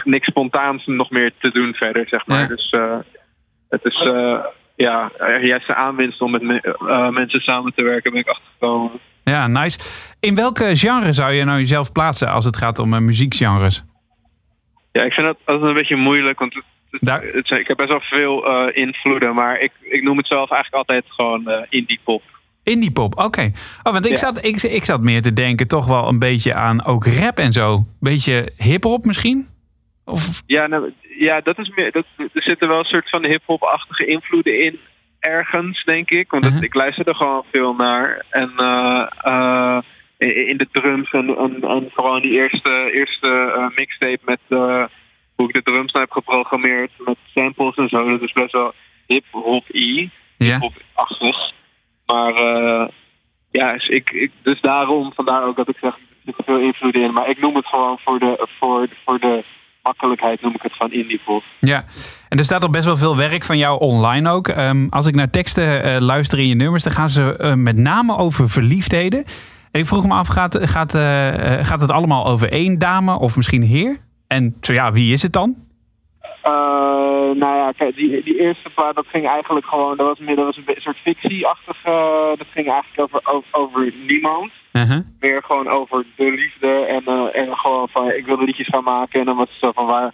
niks 0.03 0.27
spontaans 0.27 0.85
nog 0.85 1.09
meer 1.09 1.31
te 1.39 1.51
doen 1.51 1.73
verder, 1.73 2.07
zeg 2.07 2.25
maar. 2.25 2.41
Ja. 2.41 2.47
Dus 2.47 2.75
het 3.69 3.85
is 3.85 4.09
ja, 4.75 5.11
juist 5.41 5.69
een 5.69 5.75
aanwinst 5.75 6.21
om 6.21 6.31
met 6.31 6.41
me- 6.41 7.11
mensen 7.11 7.41
samen 7.41 7.73
te 7.75 7.83
werken, 7.83 8.11
ben 8.11 8.21
ik 8.21 8.27
achtergekomen. 8.27 8.91
Ja, 9.23 9.47
nice. 9.47 9.79
In 10.19 10.35
welke 10.35 10.75
genre 10.75 11.13
zou 11.13 11.31
je 11.31 11.43
nou 11.43 11.59
jezelf 11.59 11.91
plaatsen 11.91 12.31
als 12.31 12.45
het 12.45 12.57
gaat 12.57 12.79
om 12.79 13.05
muziekgenres? 13.05 13.83
Ja, 14.99 15.05
ik 15.05 15.13
vind 15.13 15.27
dat 15.27 15.37
altijd 15.45 15.67
een 15.69 15.73
beetje 15.73 15.95
moeilijk, 15.95 16.39
want 16.39 16.53
het, 16.53 16.63
het- 16.91 17.01
Daar- 17.01 17.21
het- 17.23 17.49
ik 17.51 17.67
heb 17.67 17.77
best 17.77 17.89
wel 17.89 18.01
veel 18.01 18.45
eh, 18.47 18.83
invloeden, 18.83 19.35
maar 19.35 19.59
ik, 19.59 19.71
ik 19.81 20.03
noem 20.03 20.17
het 20.17 20.27
zelf 20.27 20.51
eigenlijk 20.51 20.87
altijd 20.89 21.03
gewoon 21.07 21.47
eh, 21.47 21.65
indie 21.69 21.99
pop. 22.03 22.23
Indie 22.63 22.91
pop, 22.91 23.17
oké. 23.19 23.51
Oh, 23.83 23.93
want 23.93 24.05
ik, 24.05 24.11
Ja. 24.11 24.17
zat, 24.17 24.45
ik, 24.45 24.61
ik 24.61 24.83
zat 24.83 25.01
meer 25.01 25.21
te 25.21 25.33
denken 25.33 25.67
toch 25.67 25.87
wel 25.87 26.07
een 26.07 26.19
beetje 26.19 26.53
aan 26.53 26.85
ook 26.85 27.05
rap 27.05 27.37
en 27.37 27.53
zo. 27.53 27.83
Beetje 27.99 28.51
hip-hop 28.57 29.05
misschien? 29.05 29.47
Of, 30.05 30.41
Ja, 30.45 30.67
nou, 30.67 30.93
ja 31.17 31.41
dat 31.41 31.57
is 31.59 31.71
meer, 31.75 31.91
dat, 31.91 32.05
er 32.17 32.29
zitten 32.43 32.67
wel 32.67 32.79
een 32.79 32.85
soort 32.85 33.09
van 33.09 33.25
hip-hop-achtige 33.25 34.05
invloeden 34.05 34.59
in. 34.63 34.79
Ergens, 35.19 35.83
denk 35.83 36.09
ik. 36.09 36.31
Want 36.31 36.43
dat- 36.43 36.53
Mhm. 36.53 36.63
ik 36.63 36.73
luister 36.73 37.07
er 37.07 37.15
gewoon 37.15 37.43
veel 37.51 37.73
naar. 37.73 38.25
En 38.29 38.51
eh, 38.57 39.77
in 40.19 40.57
de 40.57 40.67
drums 40.71 41.11
en, 41.11 41.37
en, 41.37 41.61
en 41.61 41.89
vooral 41.93 42.15
in 42.15 42.21
die 42.21 42.39
eerste, 42.39 42.91
eerste 42.93 43.53
eh, 43.55 43.67
mixtape 43.75 44.19
met 44.25 44.39
eh, 44.47 44.83
hoe 45.35 45.47
ik 45.47 45.53
de 45.53 45.63
drums 45.63 45.93
heb 45.93 46.11
geprogrammeerd. 46.11 46.91
Met 46.97 47.17
samples 47.35 47.75
en 47.75 47.89
zo. 47.89 48.09
Dat 48.09 48.21
is 48.21 48.31
best 48.31 48.51
wel 48.51 48.73
hip-hop-y. 49.07 50.09
ja? 50.37 50.51
Hip-hop-achtig. 50.51 51.51
Maar 52.05 52.33
eh, 52.33 52.87
ja, 53.51 53.73
dus, 53.73 53.87
ik, 53.87 54.09
ik, 54.09 54.31
dus 54.43 54.61
daarom, 54.61 55.13
vandaar 55.13 55.43
ook 55.43 55.55
dat 55.55 55.69
ik 55.69 55.77
zeg, 55.81 55.97
er 56.25 56.33
veel 56.45 56.59
invloeden 56.59 57.01
in. 57.01 57.13
Maar 57.13 57.29
ik 57.29 57.39
noem 57.39 57.55
het 57.55 57.65
gewoon 57.65 57.99
voor 58.03 58.19
de, 58.19 58.47
voor, 58.59 58.87
voor 59.05 59.19
de 59.19 59.43
makkelijkheid, 59.83 60.41
noem 60.41 60.53
ik 60.53 60.61
het 60.61 60.75
van 60.75 60.91
indie 60.91 61.21
pop. 61.25 61.43
Ja, 61.59 61.83
en 62.29 62.37
er 62.37 62.43
staat 62.43 62.63
al 62.63 62.69
best 62.69 62.85
wel 62.85 62.97
veel 62.97 63.17
werk 63.17 63.43
van 63.43 63.57
jou 63.57 63.79
online 63.79 64.29
ook. 64.29 64.47
Ehm, 64.47 64.87
als 64.89 65.05
ik 65.07 65.15
naar 65.15 65.29
teksten 65.29 66.01
luister 66.01 66.39
in 66.39 66.47
je 66.47 66.55
nummers, 66.55 66.83
dan 66.83 66.93
gaan 66.93 67.09
ze 67.09 67.53
met 67.57 67.77
name 67.77 68.17
over 68.17 68.49
verliefdheden. 68.49 69.25
En 69.71 69.79
ik 69.79 69.85
vroeg 69.85 70.07
me 70.07 70.13
af, 70.13 70.27
gaat, 70.27 70.59
gaat, 70.61 70.93
eh, 70.93 71.59
eh, 71.59 71.65
gaat 71.65 71.81
het 71.81 71.91
allemaal 71.91 72.25
over 72.25 72.51
één 72.51 72.79
dame 72.79 73.19
of 73.19 73.35
misschien 73.35 73.61
heer? 73.61 73.97
En 74.27 74.55
zo 74.61 74.73
ja, 74.73 74.91
wie 74.91 75.13
is 75.13 75.21
het 75.21 75.33
dan? 75.33 75.55
Eh, 76.41 76.51
nou 77.41 77.55
ja, 77.57 77.71
kijk, 77.77 77.95
die, 77.95 78.23
die 78.23 78.39
eerste 78.39 78.69
plaat, 78.69 78.95
dat 78.95 79.07
ging 79.07 79.27
eigenlijk 79.27 79.65
gewoon, 79.65 79.97
dat 79.97 80.07
was, 80.07 80.27
dat 80.27 80.45
was 80.45 80.57
een 80.57 80.81
soort 80.81 80.97
fictieachtig, 80.97 81.81
dat 82.37 82.47
ging 82.53 82.67
eigenlijk 82.67 82.99
over, 82.99 83.21
over, 83.23 83.47
over 83.51 83.93
niemand. 84.07 84.51
Uh-huh. 84.73 84.99
Meer 85.19 85.43
gewoon 85.43 85.67
over 85.67 86.05
de 86.15 86.31
liefde 86.31 86.85
en, 86.85 87.33
en 87.33 87.57
gewoon 87.57 87.87
van, 87.89 88.11
ik 88.11 88.25
wilde 88.25 88.43
liedjes 88.43 88.67
gaan 88.67 88.83
maken 88.83 89.19
en 89.19 89.25
dan 89.25 89.35
was 89.35 89.49
het 89.49 89.59
zo 89.59 89.71
van, 89.71 89.85
waar, 89.85 90.13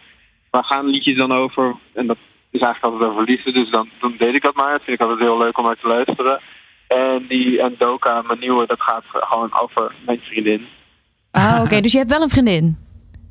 waar 0.50 0.64
gaan 0.64 0.86
liedjes 0.86 1.18
dan 1.18 1.32
over? 1.32 1.76
En 1.94 2.08
dat 2.08 2.18
is 2.52 2.62
eigenlijk 2.62 2.94
altijd 2.94 3.12
over 3.12 3.24
liefde, 3.24 3.52
dus 3.52 3.70
dan, 3.70 3.90
dan 4.00 4.16
deed 4.18 4.36
ik 4.36 4.42
dat 4.42 4.56
maar. 4.56 4.72
Dat 4.72 4.84
vind 4.84 5.00
ik 5.00 5.08
altijd 5.08 5.28
heel 5.28 5.38
leuk 5.38 5.58
om 5.58 5.66
naar 5.66 5.80
te 5.80 5.88
luisteren. 5.88 6.42
En 6.88 7.26
die 7.28 7.62
en 7.62 7.76
Doka, 7.78 8.22
mijn 8.22 8.40
nieuwe, 8.40 8.66
dat 8.68 8.82
gaat 8.82 9.04
gewoon 9.06 9.60
over 9.62 9.96
mijn 10.06 10.20
vriendin. 10.20 10.66
Ah, 11.32 11.62
oké. 11.64 11.82
dus 11.82 11.92
je 11.92 11.98
hebt 11.98 12.10
wel 12.10 12.22
een 12.22 12.30
vriendin. 12.30 12.78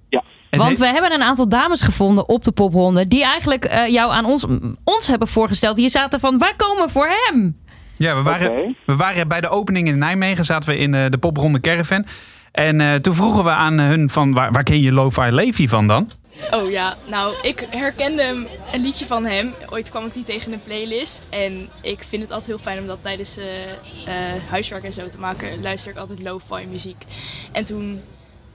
Ja. 0.09 0.23
Want 0.51 0.79
we 0.79 0.87
hebben 0.87 1.13
een 1.13 1.23
aantal 1.23 1.49
dames 1.49 1.83
gevonden 1.83 2.29
op 2.29 2.45
de 2.45 2.53
popronde... 2.53 3.09
die 3.09 3.25
eigenlijk 3.25 3.65
eh, 3.65 3.89
jou 3.89 4.13
aan 4.13 4.25
ons, 4.25 4.47
ons 4.85 5.07
hebben 5.07 5.29
voorgesteld. 5.29 5.77
Die 5.77 5.89
zaten 5.89 6.21
van, 6.21 6.39
waar 6.39 6.57
komen 6.57 6.85
we 6.85 6.91
voor 6.91 7.09
hem? 7.09 7.63
Ja, 7.97 8.17
we 8.17 8.23
waren, 8.23 8.77
we 8.87 8.97
waren 8.97 9.29
bij 9.29 9.41
de 9.41 9.49
opening 9.49 9.89
in 9.89 9.99
Nijmegen, 9.99 10.45
zaten 10.45 10.71
we 10.71 10.77
in 10.77 10.95
eh, 10.95 11.11
de 11.11 11.19
popronde 11.19 11.61
Caravan. 11.61 12.07
En 12.53 12.81
eh, 12.81 12.95
toen 12.95 13.15
vroegen 13.15 13.45
we 13.45 13.51
aan 13.51 13.79
hun 13.79 14.11
van, 14.11 14.33
waar, 14.33 14.53
waar 14.53 14.63
ken 14.63 14.81
je 14.81 14.93
Lo-Fi 14.93 15.31
Levi 15.31 15.69
van 15.69 15.87
dan? 15.87 16.11
Oh 16.51 16.71
ja, 16.71 16.97
nou, 17.07 17.35
ik 17.43 17.67
herkende 17.71 18.23
hem, 18.23 18.47
een 18.73 18.81
liedje 18.81 19.07
van 19.07 19.25
hem. 19.25 19.55
Ooit 19.71 19.91
kwam 19.91 20.07
ik 20.07 20.15
die 20.15 20.23
tegen 20.25 20.47
in 20.47 20.53
een 20.53 20.63
playlist. 20.63 21.23
En 21.29 21.69
ik 21.81 22.05
vind 22.09 22.23
het 22.23 22.31
altijd 22.31 22.49
heel 22.49 22.59
fijn 22.59 22.79
om 22.79 22.87
dat 22.87 22.99
tijdens 23.03 23.37
eh, 23.37 23.73
eh, 23.73 24.43
huiswerk 24.51 24.85
en 24.85 24.93
zo 24.93 25.09
te 25.09 25.19
maken. 25.19 25.63
Luister 25.63 25.91
ik 25.91 25.99
altijd 25.99 26.23
lo-fi 26.23 26.67
muziek. 26.71 27.05
En 27.53 27.65
toen 27.65 28.01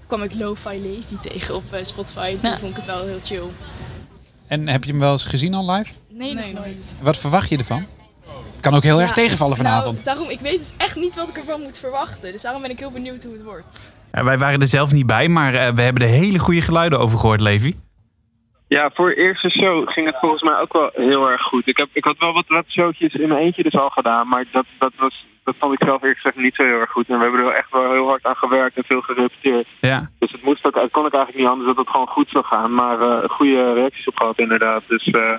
kwam 0.08 0.24
ik 0.24 0.34
lo-fi 0.34 0.82
Levi 0.82 1.30
tegen 1.30 1.56
op 1.56 1.74
eh, 1.74 1.84
Spotify. 1.84 2.20
En 2.20 2.40
toen 2.40 2.52
Ja. 2.52 2.58
vond 2.58 2.70
ik 2.72 2.76
het 2.78 2.86
wel 2.86 3.06
heel 3.06 3.20
chill. 3.24 3.48
En 4.48 4.68
heb 4.68 4.84
je 4.84 4.92
hem 4.92 5.00
wel 5.00 5.12
eens 5.12 5.26
gezien 5.26 5.54
al 5.54 5.72
live? 5.72 5.92
Nee, 6.10 6.34
nog 6.34 6.52
nooit. 6.54 6.96
Wat 7.02 7.18
verwacht 7.18 7.50
je 7.50 7.58
ervan? 7.58 7.86
Het 8.52 8.62
kan 8.62 8.76
ook 8.76 8.84
heel 8.84 9.02
erg 9.02 9.12
tegenvallen 9.12 9.58
vanavond. 9.58 9.94
Nou, 9.94 10.06
daarom, 10.06 10.30
ik 10.30 10.40
weet 10.40 10.58
dus 10.58 10.74
echt 10.78 10.96
niet 10.96 11.16
wat 11.16 11.28
ik 11.30 11.38
ervan 11.38 11.62
moet 11.62 11.78
verwachten. 11.78 12.32
Dus 12.32 12.42
daarom 12.42 12.62
ben 12.62 12.72
ik 12.72 12.80
heel 12.80 12.92
benieuwd 12.92 13.24
hoe 13.24 13.34
het 13.34 13.44
wordt. 13.44 13.78
Wij 14.12 14.38
waren 14.38 14.60
er 14.62 14.68
zelf 14.68 14.92
niet 14.92 15.06
bij, 15.06 15.28
maar 15.28 15.54
eh, 15.54 15.74
we 15.74 15.82
hebben 15.82 16.04
er 16.04 16.10
hele 16.10 16.40
goede 16.40 16.62
geluiden 16.62 17.00
over 17.00 17.20
gehoord, 17.20 17.42
Levi. 17.42 17.74
Ja, 18.68 18.90
voor 18.94 19.10
de 19.10 19.16
eerste 19.16 19.50
show 19.50 19.90
ging 19.90 20.06
het 20.06 20.16
volgens 20.20 20.42
mij 20.42 20.60
ook 20.60 20.74
wel 20.74 20.90
heel 20.94 21.30
erg 21.30 21.42
goed. 21.42 21.68
Ik, 21.68 21.78
heb, 21.78 21.90
ik 21.94 22.04
had 22.04 22.18
wel 22.18 22.34
wat, 22.34 22.48
wat 22.48 22.66
showtjes 22.68 23.14
in 23.14 23.28
mijn 23.28 23.42
eentje 23.42 23.64
dus 23.64 23.76
al 23.76 23.90
gedaan, 23.90 24.28
maar 24.28 24.46
dat, 24.52 24.66
dat, 24.80 24.92
was, 24.98 25.26
dat 25.44 25.56
vond 25.60 25.74
ik 25.74 25.88
zelf 25.88 26.02
eerlijk 26.02 26.20
gezegd 26.20 26.38
niet 26.38 26.56
zo 26.56 26.64
heel 26.64 26.80
erg 26.80 26.92
goed. 26.92 27.08
En 27.10 27.18
we 27.18 27.24
hebben 27.24 27.42
er 27.46 27.54
echt 27.54 27.72
wel 27.72 27.92
heel 27.92 28.08
hard 28.08 28.26
aan 28.26 28.36
gewerkt 28.36 28.78
en 28.78 28.84
veel 28.84 29.02
gerepeteerd. 29.02 29.68
Ja. 29.82 30.10
Dus 30.20 30.32
het, 30.32 30.44
moest 30.44 30.66
ook, 30.66 30.76
het 30.76 30.92
kon 30.92 31.06
ik 31.06 31.14
eigenlijk 31.14 31.44
niet 31.44 31.52
anders 31.54 31.68
dat 31.68 31.78
het 31.78 31.90
gewoon 31.90 32.08
goed 32.08 32.30
zou 32.30 32.46
gaan. 32.46 32.74
Maar 32.74 33.02
eh, 33.02 33.30
goede 33.30 33.74
reacties 33.74 34.08
op 34.08 34.18
gehad 34.18 34.40
inderdaad. 34.40 34.84
Dus 34.88 35.06
eh, 35.06 35.36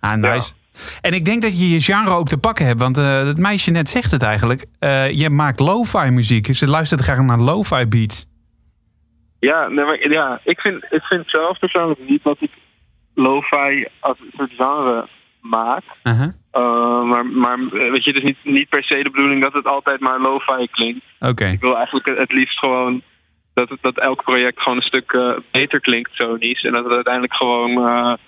Ah, 0.00 0.14
nice. 0.14 0.52
En 1.00 1.12
ik 1.12 1.24
denk 1.24 1.42
dat 1.42 1.60
je 1.60 1.70
je 1.70 1.80
genre 1.80 2.10
ook 2.10 2.26
te 2.26 2.38
pakken 2.38 2.66
hebt, 2.66 2.80
want 2.80 2.98
eh 2.98 3.26
het 3.26 3.38
meisje 3.38 3.70
net 3.70 3.88
zegt 3.88 4.10
het 4.10 4.22
eigenlijk. 4.22 4.66
Eh, 4.78 5.10
je 5.10 5.30
maakt 5.30 5.60
lo-fi 5.60 6.10
muziek. 6.10 6.46
Ze 6.46 6.68
luistert 6.68 7.00
graag 7.00 7.18
naar 7.18 7.38
lo-fi 7.38 7.86
beats. 7.86 8.26
ja, 9.38 9.68
nee, 9.68 9.84
maar, 9.84 10.08
ja 10.10 10.40
ik, 10.44 10.60
vind, 10.60 10.84
ik 10.90 11.02
vind 11.02 11.24
zelf 11.26 11.58
persoonlijk 11.58 12.00
niet 12.08 12.22
dat 12.22 12.36
ik 12.40 12.50
lo-fi 13.14 13.86
als 14.00 14.18
een 14.20 14.32
soort 14.36 14.52
genre 14.56 15.08
maak. 15.40 15.82
Eh, 16.02 17.02
maar, 17.02 17.26
maar 17.26 17.58
weet 17.70 18.04
je, 18.04 18.12
het 18.12 18.22
is 18.22 18.22
niet, 18.22 18.38
niet 18.42 18.68
per 18.68 18.84
se 18.84 19.02
de 19.02 19.10
bedoeling 19.10 19.42
dat 19.42 19.52
het 19.52 19.66
altijd 19.66 20.00
maar 20.00 20.20
lo-fi 20.20 20.66
klinkt. 20.70 21.04
Oké. 21.20 21.46
Ik 21.46 21.60
wil 21.60 21.76
eigenlijk 21.76 22.18
het 22.18 22.32
liefst 22.32 22.58
gewoon 22.58 23.02
dat, 23.54 23.68
het, 23.68 23.78
dat 23.80 23.98
elk 23.98 24.22
project 24.22 24.60
gewoon 24.60 24.76
een 24.76 24.84
stuk 24.84 25.18
beter 25.50 25.80
klinkt, 25.80 26.10
sonisch. 26.12 26.62
En 26.62 26.72
dat 26.72 26.84
het 26.84 26.92
uiteindelijk 26.92 27.34
gewoon 27.34 28.18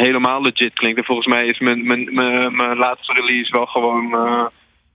helemaal 0.00 0.42
legit 0.42 0.74
klinkt. 0.74 0.98
En 0.98 1.04
volgens 1.04 1.26
mij 1.26 1.46
is 1.46 1.58
mijn, 1.58 1.86
mijn, 1.86 2.14
mijn, 2.14 2.56
mijn 2.56 2.76
laatste 2.76 3.12
release 3.12 3.52
wel 3.52 3.66
gewoon 3.66 4.14
eh, 4.14 4.46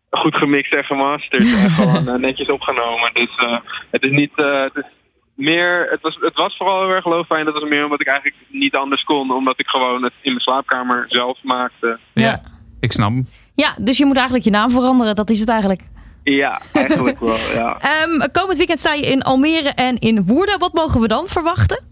goed 0.09 0.35
gemixt 0.35 0.73
en 0.73 0.83
gemasterd. 0.83 1.43
en 1.43 1.71
gewoon 1.79 2.07
eh, 2.07 2.15
netjes 2.15 2.49
opgenomen. 2.49 3.13
Dus 3.13 3.35
eh, 3.35 3.57
het 3.91 4.03
is 4.03 4.11
niet. 4.11 4.31
eh, 4.35 4.61
het 4.63 4.75
is 4.75 4.91
meer, 5.35 5.87
het, 5.89 6.01
was, 6.01 6.17
het 6.21 6.35
was 6.35 6.57
vooral 6.57 6.81
heel 6.81 6.95
erg 6.95 7.05
lo-fi. 7.05 7.35
En 7.35 7.45
dat 7.45 7.53
was 7.53 7.69
meer 7.69 7.83
omdat 7.83 8.01
ik 8.01 8.07
eigenlijk 8.07 8.37
niet 8.49 8.75
anders 8.75 9.03
kon. 9.03 9.31
Omdat 9.31 9.59
ik 9.59 9.67
gewoon 9.67 10.03
het 10.03 10.13
in 10.21 10.31
mijn 10.31 10.39
slaapkamer 10.39 11.05
zelf 11.07 11.37
maakte. 11.43 11.99
Ja. 12.13 12.41
Ik 12.79 12.91
snap 12.91 13.09
hem. 13.09 13.27
Ja, 13.55 13.75
dus 13.81 13.97
je 13.97 14.05
moet 14.05 14.15
eigenlijk 14.15 14.45
je 14.45 14.51
naam 14.51 14.69
veranderen. 14.69 15.15
Dat 15.15 15.29
is 15.29 15.39
het 15.39 15.49
eigenlijk. 15.49 15.81
Ja, 16.23 16.61
eigenlijk 16.73 17.19
wel, 17.19 17.37
ja. 17.53 17.77
Ehm, 17.91 18.31
komend 18.31 18.57
weekend 18.57 18.79
sta 18.79 18.93
je 18.93 19.05
in 19.05 19.21
Almere 19.21 19.69
en 19.69 19.97
in 19.97 20.25
Woerden. 20.25 20.59
Wat 20.59 20.73
mogen 20.73 21.01
we 21.01 21.07
dan 21.07 21.27
verwachten? 21.27 21.83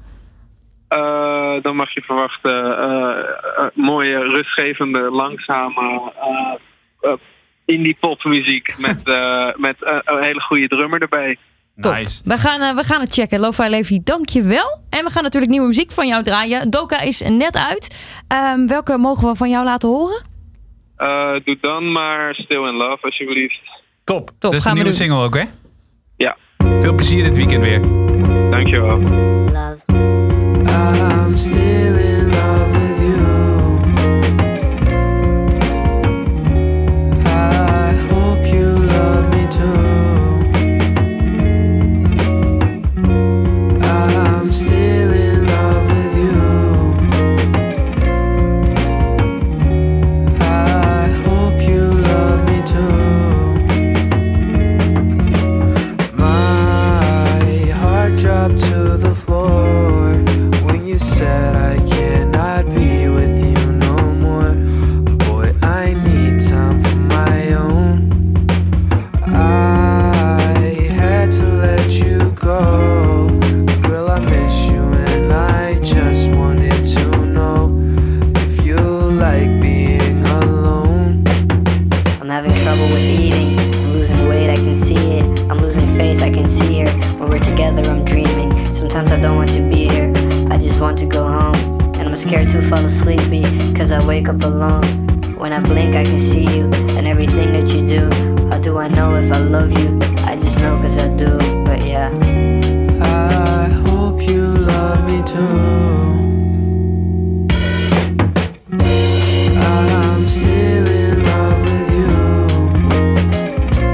Eh, 0.97 1.61
dan 1.61 1.75
mag 1.75 1.93
je 1.93 2.01
verwachten 2.01 2.77
eh, 2.77 3.19
eh, 3.57 3.65
mooie, 3.73 4.17
rustgevende, 4.19 4.99
langzame 4.99 6.11
indie 7.65 7.97
popmuziek 7.99 8.75
met, 8.87 9.07
eh, 9.07 9.55
met 9.55 9.75
een 9.79 10.23
hele 10.23 10.41
goede 10.41 10.67
drummer 10.67 11.01
erbij. 11.01 11.37
Top. 11.79 11.93
We 12.25 12.37
gaan, 12.37 12.75
we 12.75 12.83
gaan 12.83 13.01
het 13.01 13.13
checken. 13.13 13.39
Lo-Fi 13.39 13.69
Levi, 13.69 13.99
dank 14.03 14.29
je 14.29 14.41
wel. 14.43 14.79
En 14.89 15.03
we 15.03 15.09
gaan 15.11 15.23
natuurlijk 15.23 15.51
nieuwe 15.51 15.67
muziek 15.67 15.91
van 15.91 16.07
jou 16.07 16.23
draaien. 16.23 16.69
Doka 16.69 16.99
is 17.01 17.21
net 17.21 17.55
uit. 17.55 18.15
Ehm, 18.27 18.67
welke 18.67 18.97
mogen 18.97 19.27
we 19.27 19.35
van 19.35 19.49
jou 19.49 19.63
laten 19.65 19.89
horen? 19.89 20.21
Eh, 20.97 21.33
doe 21.43 21.57
dan 21.61 21.91
maar 21.91 22.35
Still 22.35 22.67
in 22.67 22.73
Love, 22.75 22.97
alsjeblieft. 23.01 23.59
Top. 24.03 24.27
Top, 24.27 24.35
dat 24.39 24.53
is 24.53 24.63
gaan 24.63 24.77
een 24.77 24.83
we 24.83 24.83
nieuwe 24.83 24.97
doen. 24.97 25.07
single 25.07 25.25
ook, 25.25 25.35
hè? 25.35 25.43
Ja, 26.17 26.37
Veel 26.81 26.93
plezier 26.95 27.23
dit 27.23 27.35
weekend 27.35 27.61
weer. 27.61 27.81
dankjewel. 28.51 28.99
I'm 28.99 30.02
scared 92.23 92.47
to 92.47 92.61
fall 92.61 92.85
asleep 92.85 93.19
because 93.69 93.91
I 93.91 93.99
wake 94.07 94.29
up 94.29 94.41
alone. 94.43 94.85
When 95.37 95.51
I 95.51 95.59
blink, 95.59 95.93
I 95.93 96.05
can 96.05 96.19
see 96.19 96.45
you 96.45 96.71
and 96.95 97.05
everything 97.05 97.51
that 97.51 97.67
you 97.73 97.85
do. 97.85 98.09
How 98.49 98.59
do 98.59 98.77
I 98.77 98.87
know 98.87 99.15
if 99.15 99.29
I 99.29 99.39
love 99.39 99.71
you? 99.77 99.99
I 100.25 100.37
just 100.37 100.59
know 100.61 100.77
because 100.77 100.97
I 100.97 101.09
do. 101.17 101.37
But 101.65 101.83
yeah. 101.85 102.09
I 103.01 103.67
hope 103.85 104.21
you 104.21 104.41
love 104.41 105.03
me 105.03 105.21
too. 105.23 105.41
I'm 109.59 110.23
still 110.23 110.87
in 110.87 111.25
love 111.25 111.59
with 111.67 111.89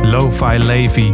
you. 0.04 0.10
Lo-Fi 0.12 0.58
Levi. 0.60 1.13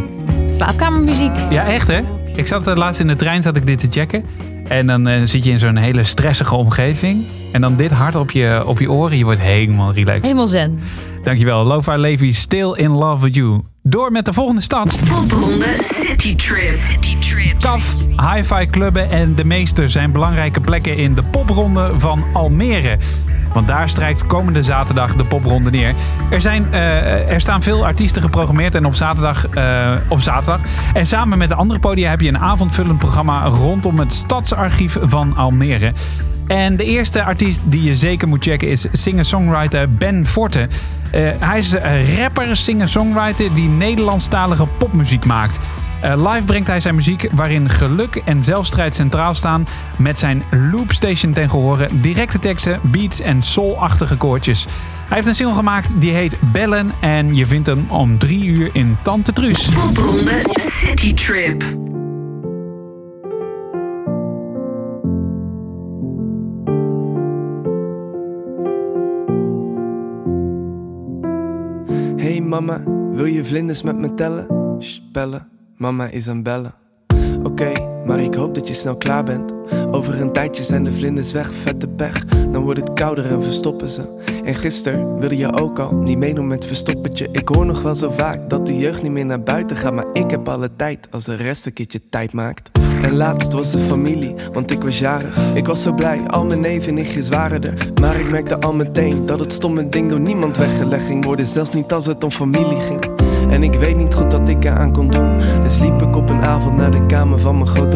Slaapkamermuziek. 0.52 1.36
Ja, 1.50 1.66
echt 1.66 1.88
hè? 1.88 2.00
Ik 2.36 2.48
zat 2.48 2.68
uh, 2.68 2.76
laatst 2.76 3.00
in 3.00 3.08
de 3.08 3.16
trein 3.16 3.42
zat 3.42 3.56
ik 3.56 3.66
dit 3.66 3.80
te 3.80 3.88
checken. 3.90 4.26
En 4.68 4.88
dan 4.88 5.08
eh, 5.08 5.22
zit 5.24 5.44
je 5.44 5.52
in 5.52 5.60
zo'n 5.60 5.76
hele 5.76 6.04
stressige 6.04 6.56
omgeving. 6.56 7.24
En 7.52 7.62
dan 7.62 7.76
dit 7.76 7.92
hard 7.92 8.16
op 8.16 8.32
je, 8.32 8.64
op 8.66 8.80
je 8.80 8.92
oren. 8.92 9.18
Je 9.18 9.24
wordt 9.24 9.42
helemaal 9.42 9.94
relaxed. 9.94 10.24
Helemaal 10.24 10.48
zen. 10.48 10.80
Dankjewel. 11.24 11.64
Lo-Fi 11.64 11.98
Levi, 11.98 12.34
Still 12.34 12.72
in 12.76 12.90
Love 12.92 13.24
with 13.24 13.36
You. 13.36 13.62
Door 13.84 14.12
met 14.12 14.26
de 14.26 14.34
volgende 14.34 14.62
stad. 14.62 15.00
Popronde 15.10 15.76
City 15.80 16.36
Trip. 16.36 16.64
City 16.64 17.20
Trip. 17.20 17.60
TAF, 17.60 17.96
hi-fi 18.34 18.66
clubben 18.66 19.10
en 19.10 19.36
de 19.36 19.46
meester 19.46 19.90
zijn 19.90 20.12
belangrijke 20.12 20.60
plekken 20.60 20.98
in 20.98 21.16
de 21.16 21.24
popronde 21.24 21.92
van 21.98 22.24
Almere. 22.34 22.98
Want 23.56 23.68
daar 23.68 23.90
strijkt 23.90 24.26
komende 24.26 24.64
zaterdag 24.64 25.16
de 25.16 25.24
popronde 25.24 25.70
neer. 25.70 25.96
Er, 26.30 26.42
zijn, 26.42 26.74
eh, 26.74 27.32
er 27.32 27.42
staan 27.42 27.62
veel 27.62 27.86
artiesten 27.86 28.22
geprogrammeerd 28.22 28.76
en 28.76 28.86
op 28.86 28.96
zaterdag, 28.96 29.48
eh, 29.50 29.92
op 30.08 30.22
zaterdag. 30.22 30.62
En 30.94 31.06
samen 31.06 31.38
met 31.38 31.50
de 31.50 31.56
andere 31.56 31.80
podia 31.80 32.10
heb 32.10 32.22
je 32.22 32.28
een 32.28 32.38
avondvullend 32.38 33.00
programma 33.00 33.46
rondom 33.46 34.00
het 34.00 34.14
stadsarchief 34.14 34.98
van 35.02 35.36
Almere. 35.36 35.94
En 36.48 36.76
de 36.76 36.84
eerste 36.84 37.24
artiest 37.24 37.64
die 37.66 37.84
je 37.84 37.96
zeker 37.96 38.28
moet 38.28 38.44
checken 38.44 38.68
is 38.68 38.88
singer-songwriter 38.92 39.90
Ben 39.90 40.26
Forte. 40.26 40.68
Eh, 41.12 41.30
hij 41.40 41.58
is 41.58 41.72
een 41.72 42.16
rapper, 42.16 42.56
singer-songwriter 42.56 43.54
die 43.54 43.70
Nederlandstalige 43.70 44.68
popmuziek 44.78 45.26
maakt. 45.26 45.60
Eh, 46.06 46.32
live 46.34 46.46
brengt 46.46 46.68
hij 46.68 46.82
zijn 46.82 46.96
muziek 46.96 47.30
waarin 47.32 47.70
geluk 47.70 48.16
en 48.16 48.44
zelfstrijd 48.44 48.96
centraal 48.96 49.34
staan. 49.34 49.66
Met 49.98 50.18
zijn 50.20 50.44
loopstation 50.72 51.34
ten 51.34 51.50
gehore, 51.50 51.90
directe 52.02 52.40
teksten, 52.40 52.80
beats 52.84 53.20
en 53.20 53.42
soulachtige 53.42 54.18
koortjes. 54.18 54.66
Hij 55.08 55.16
heeft 55.16 55.28
een 55.28 55.36
single 55.36 55.56
gemaakt 55.56 56.02
die 56.02 56.12
heet 56.12 56.40
Bellen 56.52 56.92
en 57.02 57.36
je 57.36 57.46
vindt 57.46 57.68
hem 57.68 57.86
om 57.90 58.18
drie 58.18 58.46
uur 58.46 58.70
in 58.74 58.98
Tante 59.02 59.34
Truus. 59.34 59.70
Popronde 59.70 60.42
City 60.54 61.14
Trip. 61.14 61.64
Hey 72.18 72.42
mama, 72.42 72.84
wil 73.14 73.26
je 73.26 73.46
vlinders 73.46 73.82
met 73.82 73.98
me 73.98 74.14
tellen? 74.14 74.48
Shh, 74.82 75.00
bellen, 75.12 75.48
mama 75.78 76.10
is 76.12 76.28
aan 76.30 76.44
bellen. 76.44 76.74
Maar 78.06 78.20
ik 78.20 78.34
hoop 78.34 78.56
dat 78.56 78.68
je 78.68 78.74
snel 78.74 78.96
klaar 78.96 79.24
bent. 79.24 79.52
Over 79.92 80.22
een 80.22 80.32
tijdje 80.32 80.64
zijn 80.64 80.84
de 80.84 80.94
vlinders 80.94 81.32
weg, 81.32 81.54
vette 81.54 81.88
pech. 81.88 82.26
Dan 82.26 82.64
wordt 82.64 82.80
het 82.80 82.94
kouder 82.94 83.26
en 83.26 83.44
verstoppen 83.44 83.90
ze. 83.90 84.02
En 84.44 84.56
gisteren 84.56 85.20
wilde 85.20 85.38
je 85.38 85.62
ook 85.62 85.80
al 85.80 85.96
niet 85.96 86.18
meedoen 86.18 86.48
met 86.48 86.66
verstoppertje. 86.66 87.28
Ik 87.32 87.48
hoor 87.48 87.66
nog 87.66 87.82
wel 87.82 87.96
zo 87.96 88.10
vaak 88.10 88.50
dat 88.50 88.68
de 88.68 88.78
jeugd 88.78 89.02
niet 89.02 89.12
meer 89.12 89.26
naar 89.26 89.44
buiten 89.44 89.78
gaat. 89.78 89.94
Maar 89.94 90.06
ik 90.14 90.30
heb 90.30 90.48
alle 90.48 90.70
tijd 90.76 91.08
als 91.12 91.26
de 91.26 91.36
rest 91.36 91.66
een 91.66 91.74
keertje 91.74 92.02
tijd 92.10 92.34
maakt. 92.34 92.72
En 93.02 93.16
laatst 93.16 93.52
was 93.52 93.72
de 93.72 93.80
familie, 93.80 94.36
want 94.54 94.72
ik 94.72 94.82
was 94.82 95.00
jarig. 95.00 95.38
Ik 95.54 95.68
was 95.68 95.82
zo 95.82 95.94
blij, 95.94 96.22
al 96.28 96.46
mijn 96.46 96.62
neven 96.62 96.88
en 96.88 96.94
nichtjes 96.94 97.30
waren 97.30 97.64
er. 97.64 97.74
Maar 98.02 98.20
ik 98.20 98.32
merkte 98.32 98.60
al 98.60 98.74
meteen 98.74 99.26
dat 99.26 99.40
het 99.40 99.54
stomme 99.54 99.90
ding 99.90 100.10
door 100.10 100.20
niemand 100.20 100.58
weggelegd 100.58 101.06
ging 101.06 101.26
worden. 101.26 101.46
Zelfs 101.46 101.70
niet 101.70 101.94
als 101.94 102.06
het 102.06 102.24
om 102.24 102.32
familie 102.32 102.82
ging. 102.82 103.00
En 103.50 103.64
ik 103.64 103.74
weet 103.74 103.96
niet 103.96 104.14
goed 104.14 104.32
wat 104.32 104.48
ik 104.50 104.64
eraan 104.64 104.92
kon 104.92 105.12
doen. 105.12 105.38
Dus 105.64 105.80
liep 105.80 106.02
ik 106.02 106.16
op 106.16 106.30
een 106.30 106.46
avond 106.46 106.78
naar 106.78 106.92
de 106.92 107.06
kamer 107.06 107.40
van 107.40 107.56
mijn 107.56 107.68
grote 107.68 107.95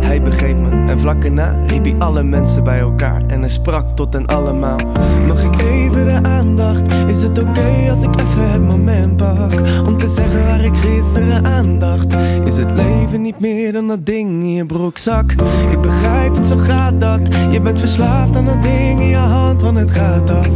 Hij 0.00 0.22
begreep 0.22 0.58
me 0.58 0.68
en 0.86 0.98
vlak 0.98 1.24
erna 1.24 1.56
riep 1.66 1.84
hij 1.84 1.94
alle 1.98 2.22
mensen 2.22 2.64
bij 2.64 2.78
elkaar. 2.78 3.22
En 3.26 3.40
hij 3.40 3.50
sprak 3.50 3.96
tot 3.96 4.12
hen 4.12 4.26
allemaal. 4.26 4.78
Mag 5.26 5.42
ik 5.42 5.62
even 5.62 6.04
de 6.04 6.28
aandacht? 6.28 6.92
Is 7.06 7.22
het 7.22 7.38
oké 7.38 7.90
als 7.90 8.02
ik 8.02 8.20
even 8.20 8.50
het 8.50 8.60
moment 8.60 9.16
pak? 9.16 9.52
Om 9.86 9.96
te 9.96 10.08
zeggen 10.08 10.44
waar 10.44 10.64
ik 10.64 10.76
gisteren 10.76 11.46
aandacht. 11.46 12.16
Is 12.44 12.56
het 12.56 12.70
leven 12.70 13.22
niet 13.22 13.40
meer 13.40 13.72
dan 13.72 13.86
dat 13.86 14.06
ding 14.06 14.28
in 14.42 14.52
je 14.52 14.66
broekzak? 14.66 15.32
Ik 15.70 15.80
begrijp 15.80 16.34
het, 16.34 16.46
zo 16.46 16.56
gaat 16.56 17.00
dat. 17.00 17.20
Je 17.50 17.60
bent 17.60 17.78
verslaafd 17.78 18.36
aan 18.36 18.44
dat 18.44 18.62
ding 18.62 19.00
in 19.00 19.08
je 19.08 19.16
hand, 19.16 19.62
want 19.62 19.78
het 19.78 19.90
gaat 19.90 20.30
af. 20.30 20.48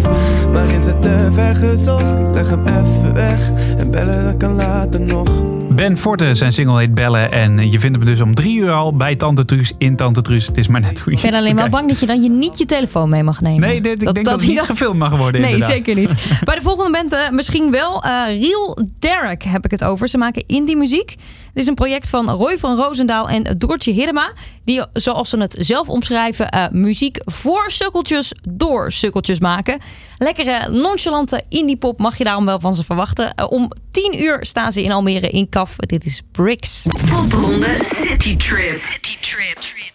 Maar 0.52 0.64
is 0.64 0.86
het 0.86 1.02
te 1.02 1.28
ver 1.34 1.54
gezocht? 1.54 2.16
Leg 2.32 2.48
hem 2.48 2.66
even 2.66 3.14
weg 3.14 3.50
en 3.78 3.90
bellen, 3.90 4.24
dat 4.24 4.36
kan 4.36 4.54
later 4.54 5.00
nog. 5.00 5.41
Ben 5.74 5.96
Forte, 5.96 6.34
zijn 6.34 6.52
single 6.52 6.78
heet 6.78 6.94
Bellen. 6.94 7.30
En 7.32 7.70
je 7.70 7.78
vindt 7.80 7.96
hem 7.96 8.06
dus 8.06 8.20
om 8.20 8.34
drie 8.34 8.58
uur 8.58 8.70
al 8.72 8.96
bij 8.96 9.16
Tante 9.16 9.44
Truus 9.44 9.72
in 9.78 9.96
Tante 9.96 10.22
Truus. 10.22 10.46
Het 10.46 10.58
is 10.58 10.68
maar 10.68 10.80
net 10.80 11.00
hoe 11.00 11.12
je 11.12 11.18
Ik 11.18 11.30
ben 11.30 11.34
alleen 11.40 11.54
maar 11.54 11.70
bang 11.70 11.88
dat 11.88 12.00
je 12.00 12.06
dan 12.06 12.22
je 12.22 12.30
niet 12.30 12.58
je 12.58 12.66
telefoon 12.66 13.08
mee 13.08 13.22
mag 13.22 13.40
nemen. 13.40 13.60
Nee, 13.60 13.80
dit, 13.80 14.02
ik 14.02 14.14
denk 14.14 14.26
dat, 14.26 14.40
hij 14.40 14.48
niet 14.48 14.60
gefilmd 14.60 14.98
mag 14.98 15.16
worden 15.16 15.40
Nee, 15.40 15.50
inderdaad. 15.52 15.76
zeker 15.76 15.94
niet. 15.94 16.40
Bij 16.44 16.54
de 16.54 16.62
volgende 16.62 16.90
band 16.92 17.12
eh, 17.12 17.30
misschien 17.30 17.70
wel. 17.70 18.02
eh 18.02 18.10
Real 18.40 18.78
Derek 18.98 19.42
heb 19.42 19.64
ik 19.64 19.70
het 19.70 19.84
over. 19.84 20.08
Ze 20.08 20.18
maken 20.18 20.44
indie 20.46 20.76
muziek. 20.76 21.14
Het 21.52 21.62
is 21.62 21.68
een 21.68 21.74
project 21.74 22.08
van 22.08 22.30
Roy 22.30 22.58
van 22.58 22.76
Roosendaal 22.76 23.28
en 23.28 23.58
Doortje 23.58 23.92
Hiddema. 23.92 24.32
Die, 24.64 24.82
zoals 24.92 25.30
ze 25.30 25.38
het 25.38 25.56
zelf 25.60 25.88
omschrijven, 25.88 26.48
eh, 26.48 26.64
muziek 26.70 27.18
voor 27.24 27.70
sukkeltjes 27.70 28.32
door 28.48 28.92
sukkeltjes 28.92 29.38
maken. 29.38 29.80
Lekkere, 30.16 30.68
nonchalante 30.70 31.42
indie 31.48 31.76
pop 31.76 31.98
mag 31.98 32.18
je 32.18 32.24
daarom 32.24 32.44
wel 32.44 32.60
van 32.60 32.74
ze 32.74 32.84
verwachten. 32.84 33.34
Eh, 33.34 33.50
om 33.50 33.70
10 33.90 34.22
uur 34.22 34.38
staan 34.40 34.72
ze 34.72 34.82
in 34.82 34.92
Almere 34.92 35.28
in 35.28 35.48
Kaf. 35.48 35.76
Dit 35.76 36.04
is 36.04 36.22
Bricks. 36.32 36.86
Popronde 37.10 37.76
City 37.80 38.36
Trip. 38.36 38.66
City 38.66 39.16
Trip. 39.20 39.91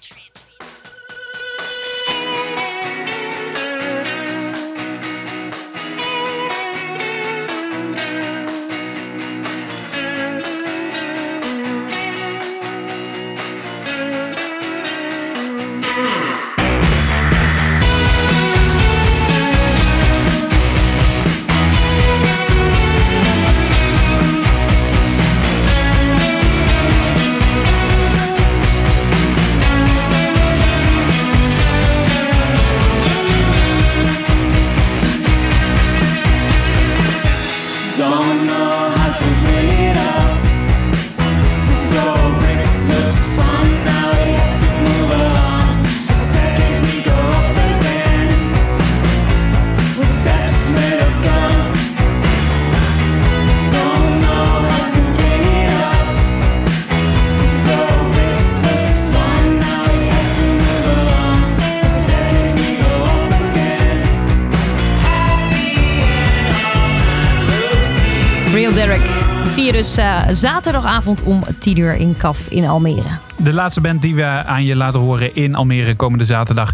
Je 69.67 69.73
dus 69.73 69.97
eh, 69.97 70.21
zaterdagavond 70.29 71.23
om 71.23 71.43
10 71.59 71.77
uur 71.77 71.95
in 71.95 72.15
Caf 72.17 72.39
in 72.49 72.67
Almere. 72.67 73.09
De 73.37 73.53
laatste 73.53 73.81
band 73.81 74.01
die 74.01 74.15
we 74.15 74.23
aan 74.25 74.63
je 74.63 74.75
laten 74.75 74.99
horen 74.99 75.35
in 75.35 75.55
Almere 75.55 75.95
komende 75.95 76.25
zaterdag. 76.25 76.71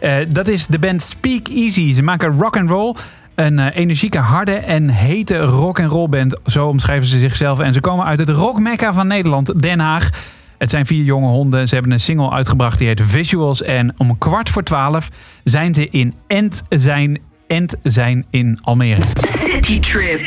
eh, 0.00 0.14
dat 0.28 0.48
is 0.48 0.66
de 0.66 0.78
band 0.78 1.02
Speak 1.02 1.48
Easy. 1.48 1.94
Ze 1.94 2.02
maken 2.02 2.38
rock 2.38 2.56
and 2.56 2.68
roll. 2.70 2.94
Een 3.34 3.58
eh, 3.58 3.76
energieke, 3.80 4.18
harde 4.18 4.52
en 4.52 4.88
hete 4.88 5.38
rock 5.38 5.80
and 5.80 5.90
roll 5.92 6.08
band. 6.08 6.36
Zo 6.44 6.66
omschrijven 6.66 7.08
ze 7.08 7.18
zichzelf. 7.18 7.58
En 7.60 7.72
ze 7.72 7.80
komen 7.80 8.04
uit 8.06 8.18
het 8.18 8.28
rockmekka 8.28 8.92
van 8.92 9.06
Nederland, 9.06 9.62
Den 9.62 9.78
Haag. 9.80 10.10
Het 10.58 10.70
zijn 10.70 10.86
vier 10.86 11.04
jonge 11.04 11.28
honden. 11.28 11.68
Ze 11.68 11.74
hebben 11.74 11.92
een 11.92 12.00
single 12.00 12.30
uitgebracht 12.30 12.78
die 12.78 12.86
heet 12.86 13.00
Visuals. 13.04 13.62
En 13.62 13.94
om 13.96 14.18
kwart 14.18 14.50
voor 14.50 14.62
twaalf 14.62 15.08
zijn 15.44 15.74
ze 15.74 15.88
in 15.90 16.14
End 16.26 16.62
zijn, 16.68 17.20
End 17.46 17.74
zijn 17.82 18.24
in 18.30 18.58
Almere. 18.62 19.02
City 19.20 19.80
Trip. 19.80 20.26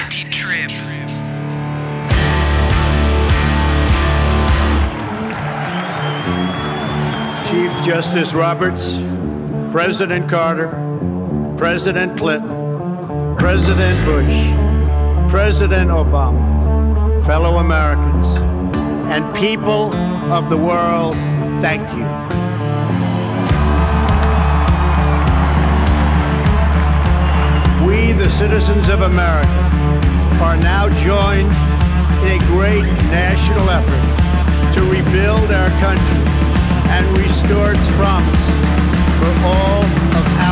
Chief 7.50 7.72
Justice 7.82 8.36
Roberts, 8.36 9.00
President 9.72 10.30
Carter, 10.30 10.70
President 11.58 12.16
Clinton, 12.16 13.36
President 13.40 13.98
Bush, 14.06 15.32
President 15.32 15.90
Obama, 15.90 17.26
fellow 17.26 17.58
Americans, 17.58 18.28
and 19.10 19.26
people 19.36 19.92
of 20.32 20.52
the 20.52 20.58
world, 20.58 21.16
thank 21.60 21.82
you. 21.98 22.06
We, 27.84 28.12
the 28.12 28.30
citizens 28.30 28.90
of 28.90 29.02
America, 29.02 29.50
are 30.40 30.56
now 30.56 30.88
joined 31.04 31.52
in 32.30 32.40
a 32.40 32.46
great 32.46 32.86
national 33.10 33.68
effort 33.72 34.74
to 34.76 34.84
rebuild 34.84 35.52
our 35.52 35.70
country 35.80 36.38
and 36.89 37.06
restore 37.17 37.71
its 37.71 37.89
promise 37.91 38.45
for 39.19 39.32
all 39.45 39.84
of 39.84 40.25
our 40.41 40.49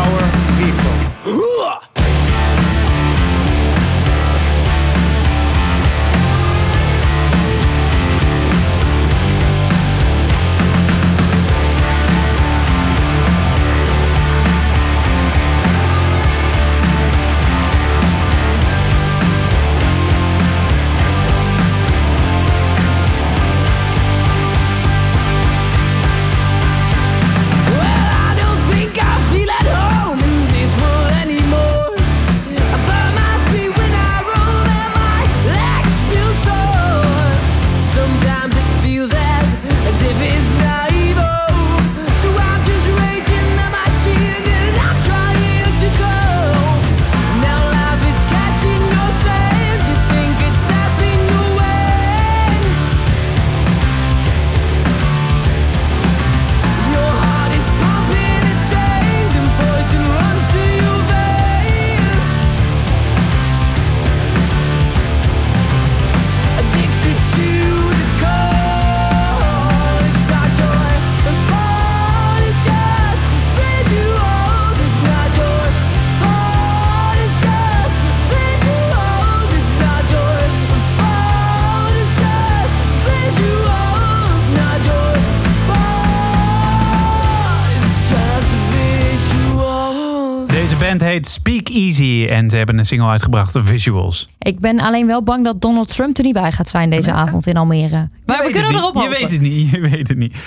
ze 92.57 92.63
hebben 92.63 92.77
een 92.77 92.85
single 92.89 93.07
uitgebracht, 93.07 93.59
Visuals. 93.63 94.29
Ik 94.39 94.59
ben 94.59 94.79
alleen 94.79 95.07
wel 95.07 95.23
bang 95.23 95.43
dat 95.43 95.61
Donald 95.61 95.95
Trump 95.95 96.17
er 96.17 96.23
niet 96.23 96.33
bij 96.33 96.51
gaat 96.51 96.69
zijn 96.69 96.89
deze 96.89 97.11
avond 97.11 97.47
in 97.47 97.57
Almere. 97.57 98.09
Maar 98.25 98.43
we 98.45 98.51
kunnen 98.51 98.71
erop 98.71 98.93
hopen. 98.93 99.01
Je 99.01 99.09
weet 99.09 99.31
het 99.31 99.41
niet, 99.41 99.69
je 99.69 99.79
weet 99.79 100.07
het 100.07 100.17
niet. 100.17 100.37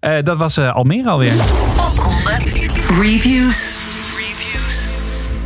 Eh, 0.00 0.22
dat 0.22 0.36
was 0.36 0.56
eh, 0.56 0.74
Almere 0.74 1.10
alweer. 1.10 1.32
Reviews. 3.00 3.68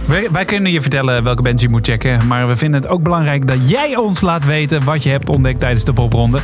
Wij, 0.06 0.30
wij 0.30 0.44
kunnen 0.44 0.72
je 0.72 0.80
vertellen 0.80 1.22
welke 1.22 1.42
bands 1.42 1.62
je 1.62 1.68
moet 1.68 1.86
checken. 1.86 2.26
Maar 2.26 2.48
we 2.48 2.56
vinden 2.56 2.80
het 2.80 2.90
ook 2.90 3.02
belangrijk 3.02 3.46
dat 3.46 3.70
jij 3.70 3.96
ons 3.96 4.20
laat 4.20 4.44
weten 4.44 4.84
wat 4.84 5.02
je 5.02 5.10
hebt 5.10 5.28
ontdekt 5.28 5.60
tijdens 5.60 5.84
de 5.84 5.92
popronde. 5.92 6.40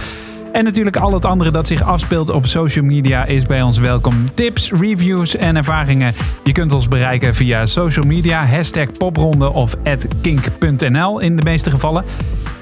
En 0.52 0.64
natuurlijk 0.64 0.96
al 0.96 1.12
het 1.12 1.24
andere 1.24 1.50
dat 1.50 1.66
zich 1.66 1.82
afspeelt 1.82 2.30
op 2.30 2.46
social 2.46 2.84
media 2.84 3.24
is 3.24 3.46
bij 3.46 3.62
ons 3.62 3.78
welkom. 3.78 4.34
Tips, 4.34 4.72
reviews 4.72 5.36
en 5.36 5.56
ervaringen. 5.56 6.14
Je 6.44 6.52
kunt 6.52 6.72
ons 6.72 6.88
bereiken 6.88 7.34
via 7.34 7.66
social 7.66 8.06
media, 8.06 8.46
hashtag 8.46 8.92
popronde 8.92 9.52
of 9.52 9.76
kink.nl 10.20 11.18
in 11.18 11.36
de 11.36 11.42
meeste 11.42 11.70
gevallen. 11.70 12.04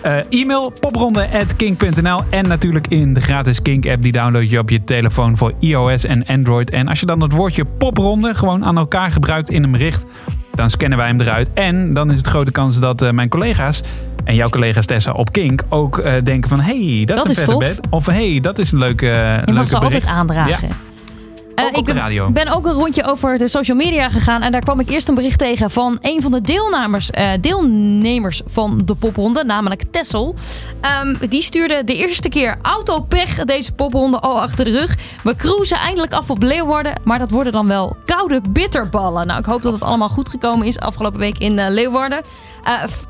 Eh, 0.01 0.17
e-mail 0.31 0.73
popronde.kink.nl 0.81 2.21
en 2.31 2.49
natuurlijk 2.49 2.87
in 2.87 3.15
de 3.15 3.21
gratis 3.21 3.63
Kink 3.63 3.87
app. 3.87 4.03
Die 4.03 4.13
download 4.13 4.51
je 4.51 4.59
op 4.59 4.71
je 4.71 4.85
telefoon 4.85 5.37
voor 5.37 5.53
iOS 5.59 6.05
en 6.05 6.27
Android. 6.27 6.71
En 6.71 6.89
als 6.89 7.01
je 7.01 7.07
dan 7.07 7.21
het 7.21 7.33
woordje 7.33 7.65
popronde 7.65 8.35
gewoon 8.35 8.65
aan 8.65 8.77
elkaar 8.77 9.13
gebruikt 9.13 9.51
in 9.51 9.63
een 9.63 9.71
bericht, 9.71 10.05
dan 10.55 10.71
scannen 10.71 10.99
wij 10.99 11.07
hem 11.07 11.21
eruit. 11.21 11.49
En 11.55 11.95
dan 11.95 12.11
is 12.11 12.17
het 12.17 12.27
grote 12.27 12.51
kans 12.51 12.81
dat 12.81 13.03
eh, 13.03 13.11
mijn 13.11 13.29
collega's 13.29 13.83
en 14.25 14.35
jouw 14.35 14.49
collega's 14.49 14.87
Tessa 14.87 15.13
op 15.13 15.33
Kink 15.33 15.63
ook 15.69 15.99
eh, 15.99 16.13
denken 16.25 16.49
van... 16.49 16.61
hey, 16.61 17.03
dat, 17.07 17.17
Dat 17.17 17.29
is 17.29 17.37
is 17.37 17.39
een 17.43 17.45
tof. 17.49 17.59
bed. 17.59 17.81
Of 17.91 18.07
hey, 18.07 18.39
dat 18.41 18.59
is 18.59 18.73
een 18.73 18.79
leuke 18.79 19.07
Je 19.07 19.13
leuke 19.37 19.53
mag 19.53 19.69
ze 19.69 19.75
altijd 19.75 19.93
bericht. 19.93 20.11
aandragen. 20.19 20.69
Ja. 20.69 20.75
Eh, 21.67 21.83
de. 21.83 22.25
Ik 22.27 22.33
ben 22.33 22.49
ook 22.49 22.67
een 22.67 22.73
rondje 22.73 23.05
over 23.05 23.39
de 23.39 23.49
social 23.49 23.77
media 23.77 24.09
gegaan. 24.09 24.43
En 24.43 24.53
daar 24.53 24.61
kwam 24.61 24.81
ik 24.81 24.91
eerst 24.91 25.09
een 25.09 25.15
bericht 25.15 25.39
tegen 25.39 25.71
van 25.71 25.99
een 26.01 26.23
van 26.23 26.31
de 26.31 26.41
deelnemers, 26.41 27.11
eh, 27.11 27.31
deelnemers 27.41 28.43
van 28.47 28.83
de 28.85 28.95
popronde. 28.95 29.45
Namelijk 29.45 29.83
Tessel. 29.91 30.35
Ehm, 30.81 31.15
die 31.29 31.43
stuurde 31.43 31.85
de 31.85 31.97
eerste 31.97 32.29
keer 32.29 32.59
autopech 32.63 33.35
deze 33.35 33.73
popronde 33.73 34.21
al 34.21 34.41
achter 34.41 34.65
de 34.65 34.71
rug. 34.71 34.97
We 35.23 35.37
cruisen 35.37 35.77
eindelijk 35.77 36.13
af 36.13 36.31
op 36.31 36.43
Leeuwarden. 36.43 37.01
Maar 37.05 37.19
dat 37.19 37.31
worden 37.31 37.53
dan 37.53 37.67
wel 37.67 37.97
koude 38.05 38.41
bitterballen. 38.51 39.27
Nou, 39.27 39.39
ik 39.39 39.47
hoop 39.47 39.63
dat 39.63 39.73
het 39.73 39.83
allemaal 39.83 40.09
goed 40.09 40.29
gekomen 40.29 40.67
is 40.67 40.79
afgelopen 40.79 41.21
week 41.21 41.39
in 41.39 41.59
eh, 41.59 41.71
Leeuwarden. 41.71 42.21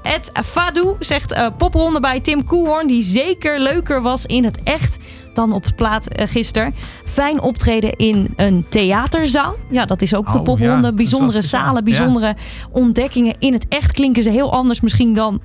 Ed 0.03 0.31
Fadu 0.45 0.97
zegt 0.99 1.57
popronde 1.57 2.01
bij 2.01 2.21
Tim 2.21 2.45
Koehoorn. 2.45 2.87
Die 2.87 3.03
zeker 3.03 3.61
leuker 3.61 4.03
was 4.03 4.27
in 4.27 4.45
het 4.45 4.61
echt 4.65 4.97
dan 5.33 5.53
op 5.53 5.65
het 5.65 5.77
plaat 5.77 6.07
eh, 6.09 6.29
gisteren. 6.29 6.75
Fijn 7.05 7.41
optreden 7.41 7.97
in 7.97 8.33
een 8.37 8.67
theaterzaal. 8.69 9.57
Ja, 9.71 9.85
dat 9.85 10.03
is 10.03 10.15
ook 10.15 10.33
de 10.33 10.39
Oh, 10.39 10.45
popronde. 10.45 10.87
ja, 10.87 10.93
bijzondere 10.93 11.43
zalen, 11.43 11.85
bijzondere 11.85 12.35
ontdekkingen. 12.73 13.35
In 13.39 13.53
het 13.53 13.67
echt 13.69 13.93
klinken 13.93 14.23
ze 14.23 14.31
heel 14.31 14.53
anders 14.53 14.81
misschien 14.81 15.15
dan, 15.15 15.41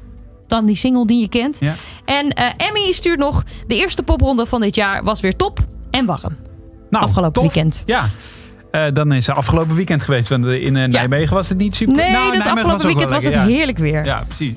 dan 0.47 0.65
die 0.65 0.75
single 0.75 1.05
die 1.07 1.19
je 1.21 1.29
kent. 1.29 1.57
Ja. 1.59 1.73
En 2.05 2.29
eh, 2.29 2.45
Emmy 2.57 2.91
stuurt 2.91 3.19
nog... 3.19 3.43
De 3.67 3.75
eerste 3.75 4.03
popronde 4.03 4.45
van 4.45 4.61
dit 4.61 4.75
jaar 4.75 5.03
was 5.03 5.21
weer 5.21 5.35
top 5.35 5.59
en 5.91 6.05
warm. 6.05 6.35
Nou, 6.89 7.03
Afgelopen 7.03 7.33
tof. 7.33 7.53
weekend. 7.53 7.83
Ja. 7.85 8.05
Eh, 8.71 8.83
dan 8.93 9.11
is 9.11 9.27
het 9.27 9.35
afgelopen 9.35 9.75
weekend 9.75 10.01
geweest. 10.01 10.29
Want 10.29 10.45
in 10.45 10.73
Nijmegen 10.73 11.35
was 11.35 11.49
het 11.49 11.57
niet 11.57 11.75
super. 11.75 11.95
Nee, 11.95 12.11
Nou, 12.11 12.23
dat 12.25 12.31
Nijmegen 12.43 12.51
afgelopen 12.61 12.85
weekend 12.85 13.09
was 13.09 13.23
het 13.23 13.35
heerlijk 13.35 13.77
weer. 13.77 14.05
Ja, 14.05 14.23
precies. 14.27 14.53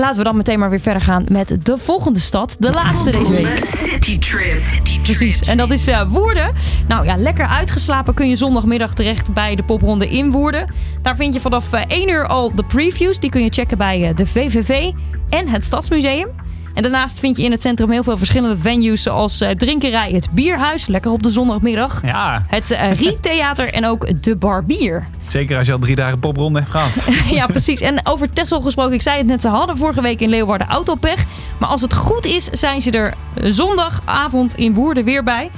Laten 0.00 0.18
we 0.18 0.24
dan 0.24 0.36
meteen 0.36 0.58
maar 0.58 0.70
weer 0.70 0.80
verder 0.80 1.02
gaan 1.02 1.24
met 1.28 1.56
de 1.62 1.78
volgende 1.78 2.18
stad. 2.18 2.56
De 2.58 2.70
laatste 2.70 3.10
deze 3.10 3.32
week. 3.32 3.64
City 3.64 4.18
Trip. 4.18 4.80
Precies, 5.02 5.42
en 5.42 5.56
dat 5.56 5.70
is 5.70 5.86
eh, 5.86 6.02
Woerden. 6.08 6.52
Nou 6.88 7.04
ja, 7.04 7.16
lekker 7.16 7.46
uitgeslapen 7.46 8.14
kun 8.14 8.28
je 8.28 8.36
zondagmiddag 8.36 8.94
terecht 8.94 9.32
bij 9.32 9.54
de 9.54 9.62
popronde 9.62 10.08
in 10.08 10.30
Woerden. 10.30 10.74
Daar 11.02 11.16
vind 11.16 11.34
je 11.34 11.40
vanaf 11.40 11.72
eh, 11.72 11.82
1 11.86 12.08
uur 12.08 12.26
al 12.26 12.54
de 12.54 12.64
previews. 12.64 13.18
Die 13.18 13.30
kun 13.30 13.42
je 13.42 13.50
checken 13.50 13.78
bij 13.78 14.08
eh, 14.08 14.14
de 14.14 14.26
VVV 14.26 14.90
en 15.28 15.48
het 15.48 15.64
Stadsmuseum. 15.64 16.28
En 16.74 16.82
daarnaast 16.82 17.18
vind 17.20 17.36
je 17.36 17.42
in 17.42 17.50
het 17.50 17.60
centrum 17.60 17.90
heel 17.90 18.02
veel 18.02 18.16
verschillende 18.16 18.56
venues... 18.56 19.02
zoals 19.02 19.40
eh, 19.40 19.50
Drinkerij, 19.50 20.10
het 20.10 20.28
Bierhuis, 20.30 20.86
lekker 20.86 21.10
op 21.10 21.22
de 21.22 21.30
zondagmiddag. 21.30 22.02
Ja, 22.04 22.42
Het 22.46 22.70
eh, 22.70 22.92
Riettheater 23.00 23.72
en 23.72 23.86
ook 23.86 24.22
de 24.22 24.36
Barbier. 24.36 25.06
zeker 25.26 25.58
als 25.58 25.66
je 25.66 25.72
al 25.72 25.78
drie 25.78 25.96
dagen 25.96 26.18
popronde 26.18 26.58
hebt 26.58 26.70
gehad. 26.70 26.90
ja, 27.38 27.46
precies. 27.46 27.80
En 27.80 28.00
over 28.06 28.30
Texel 28.32 28.60
gesproken, 28.60 28.94
ik 28.94 29.02
zei 29.02 29.18
het 29.18 29.26
net, 29.26 29.42
ze 29.42 29.48
hadden 29.48 29.76
vorige 29.76 30.02
week 30.02 30.20
in 30.20 30.28
Leeuwarden 30.28 30.66
autopech. 30.66 31.24
Maar 31.58 31.68
als 31.68 31.80
het 31.82 31.94
goed 31.94 32.26
is, 32.26 32.44
zijn 32.44 32.80
ze 32.80 32.90
er 32.90 33.14
zondagavond 33.42 34.54
in 34.54 34.74
Woerden 34.74 35.04
weer 35.04 35.22
bij. 35.24 35.50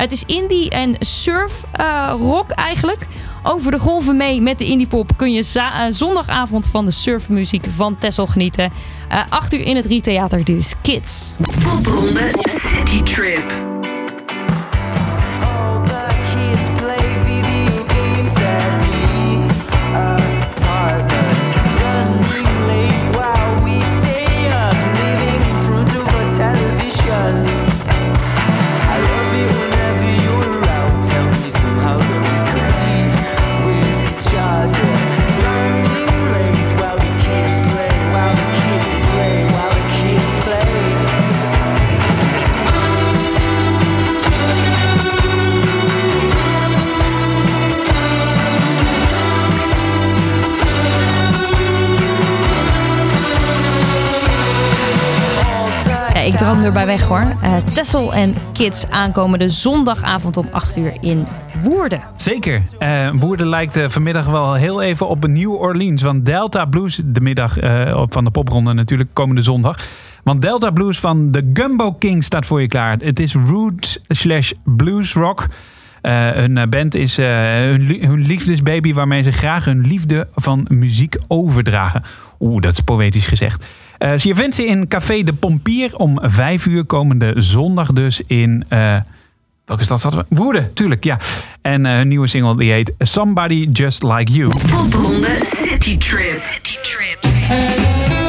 Het 0.00 0.12
is 0.12 0.24
indie 0.26 0.70
en 0.70 0.94
surf 0.98 1.64
eh, 1.72 2.14
rock 2.18 2.50
eigenlijk. 2.50 3.06
Over 3.42 3.70
de 3.70 3.78
golven 3.78 4.16
mee 4.16 4.40
met 4.40 4.58
de 4.58 4.64
indiepop 4.64 5.10
kun 5.16 5.32
je 5.32 5.50
eh, 5.54 5.80
zondagavond 5.90 6.66
van 6.66 6.84
de 6.84 6.90
surfmuziek 6.90 7.66
van 7.74 7.98
Texel 7.98 8.26
genieten. 8.26 8.72
Eh 9.08 9.20
8 9.28 9.54
uur 9.54 9.60
in 9.60 9.76
het 9.76 9.86
Riettheater, 9.86 10.44
dit 10.44 10.56
is 10.56 10.74
Kids. 10.82 11.32
City 12.44 13.02
Trip. 13.02 13.69
Ik 56.26 56.34
droom 56.34 56.62
erbij 56.62 56.86
weg 56.86 57.02
hoor. 57.02 57.36
Eh 57.42 57.56
Tessel 57.72 58.14
en 58.14 58.34
Kids 58.52 58.86
aankomende 58.88 59.48
zondagavond 59.48 60.36
om 60.36 60.48
8 60.52 60.76
uur 60.76 60.96
in 61.00 61.26
Woerden. 61.62 62.02
Zeker. 62.16 62.62
Eh 62.78 63.10
Woerden 63.12 63.48
lijkt 63.48 63.76
eh, 63.76 63.88
vanmiddag 63.88 64.26
wel 64.26 64.54
heel 64.54 64.82
even 64.82 65.08
op 65.08 65.26
New 65.26 65.52
Orleans. 65.52 66.02
Want 66.02 66.26
Delta 66.26 66.64
Blues, 66.64 67.00
de 67.04 67.20
middag 67.20 67.56
van 68.08 68.24
de 68.24 68.30
popronde 68.30 68.72
natuurlijk, 68.72 69.10
komende 69.12 69.42
zondag. 69.42 69.78
Want 70.22 70.42
Delta 70.42 70.70
Blues 70.70 70.98
van 70.98 71.30
de 71.30 71.50
Gumbo 71.52 71.92
King 71.92 72.24
staat 72.24 72.46
voor 72.46 72.60
je 72.60 72.68
klaar. 72.68 72.96
Het 72.98 73.20
is 73.20 73.34
roots 73.34 73.98
slash 74.08 74.52
blues 74.64 75.12
rock. 75.12 75.46
Hun 76.02 76.70
band 76.70 76.94
is 76.94 77.16
hun, 77.16 77.96
hun 78.00 78.20
liefdesbaby 78.26 78.92
waarmee 78.92 79.22
ze 79.22 79.32
graag 79.32 79.64
hun 79.64 79.80
liefde 79.80 80.28
van 80.34 80.66
muziek 80.68 81.16
overdragen. 81.28 82.02
Oeh, 82.40 82.62
dat 82.62 82.72
is 82.72 82.80
poëtisch 82.80 83.26
gezegd. 83.26 83.66
Eh, 84.00 84.16
je 84.18 84.34
vindt 84.34 84.54
ze 84.54 84.66
in 84.66 84.88
Café 84.88 85.22
de 85.22 85.32
Pompier 85.32 85.96
om 85.96 86.18
vijf 86.22 86.66
uur 86.66 86.84
komende 86.84 87.32
zondag 87.36 87.92
dus 87.92 88.20
in... 88.26 88.64
eh, 88.68 88.96
welke 89.64 89.84
stad 89.84 90.00
zaten 90.00 90.18
we? 90.18 90.24
Woerden, 90.28 90.74
tuurlijk, 90.74 91.04
ja. 91.04 91.18
En 91.62 91.86
eh, 91.86 91.92
hun 91.92 92.08
nieuwe 92.08 92.26
single 92.26 92.56
die 92.56 92.70
heet 92.72 92.94
Somebody 92.98 93.68
Just 93.72 94.02
Like 94.02 94.32
You. 94.32 94.52
Popronde 94.70 95.38
City 95.42 95.96
Trip. 95.98 96.26
City 96.26 96.76
Trip. 96.82 98.19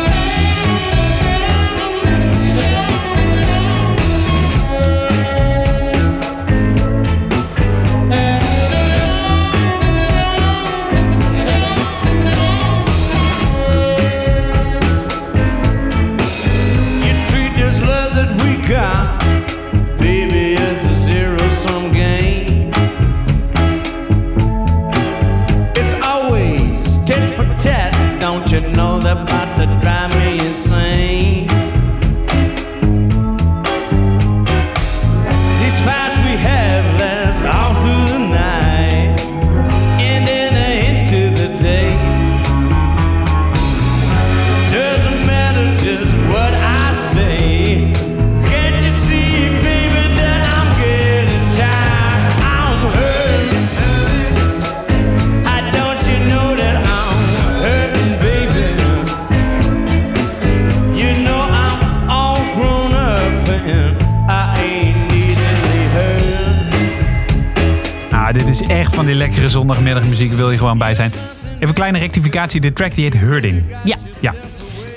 Lekkere 69.42 69.60
zondagmiddagmuziek. 69.60 70.32
Wil 70.32 70.52
je 70.52 70.58
gewoon 70.58 70.78
bij 70.78 70.96
zijn. 70.96 71.12
Even 71.56 71.68
een 71.68 71.74
kleine 71.74 71.98
rectificatie. 71.98 72.62
De 72.62 72.74
track 72.74 72.96
die 72.96 73.04
heet 73.04 73.18
Hurding. 73.18 73.64
Ja. 73.84 73.98
Ja. 74.20 74.34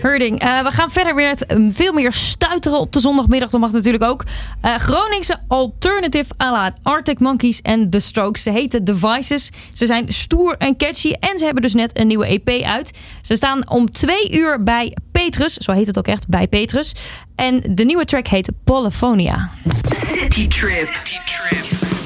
Herding. 0.00 0.40
Eh, 0.40 0.62
we 0.62 0.70
gaan 0.70 0.90
verder 0.90 1.14
weer 1.14 1.28
het, 1.28 1.52
um, 1.52 1.72
veel 1.72 1.92
meer 1.92 2.12
stuiteren 2.12 2.78
op 2.78 2.92
de 2.92 3.00
zondagmiddag. 3.00 3.50
Dat 3.50 3.60
mag 3.60 3.72
natuurlijk 3.72 4.04
ook. 4.04 4.24
Eh, 4.60 4.74
Groningse 4.74 5.36
alternative 5.48 6.34
à 6.42 6.50
la 6.50 6.74
Arctic 6.82 7.20
Monkeys 7.20 7.60
en 7.60 7.90
The 7.90 7.98
Strokes. 7.98 8.42
Ze 8.42 8.50
heten 8.50 8.84
Devices. 8.84 9.50
Ze 9.72 9.86
zijn 9.86 10.12
stoer 10.12 10.56
en 10.58 10.76
catchy. 10.76 11.12
En 11.12 11.38
ze 11.38 11.44
hebben 11.44 11.62
dus 11.62 11.74
net 11.74 11.98
een 11.98 12.06
nieuwe 12.06 12.26
EP 12.26 12.62
uit. 12.62 12.98
Ze 13.22 13.36
staan 13.36 13.70
om 13.70 13.90
twee 13.90 14.38
uur 14.38 14.62
bij 14.62 14.96
Petrus. 15.12 15.54
Zo 15.54 15.72
heet 15.72 15.86
het 15.86 15.98
ook 15.98 16.08
echt, 16.08 16.28
bij 16.28 16.48
Petrus. 16.48 16.94
En 17.36 17.62
de 17.70 17.84
nieuwe 17.84 18.04
track 18.04 18.26
heet 18.26 18.50
Polyphonia. 18.64 19.50
City 19.90 20.48
Trip. 20.48 20.92
City 20.92 21.24
Trip. 21.24 22.03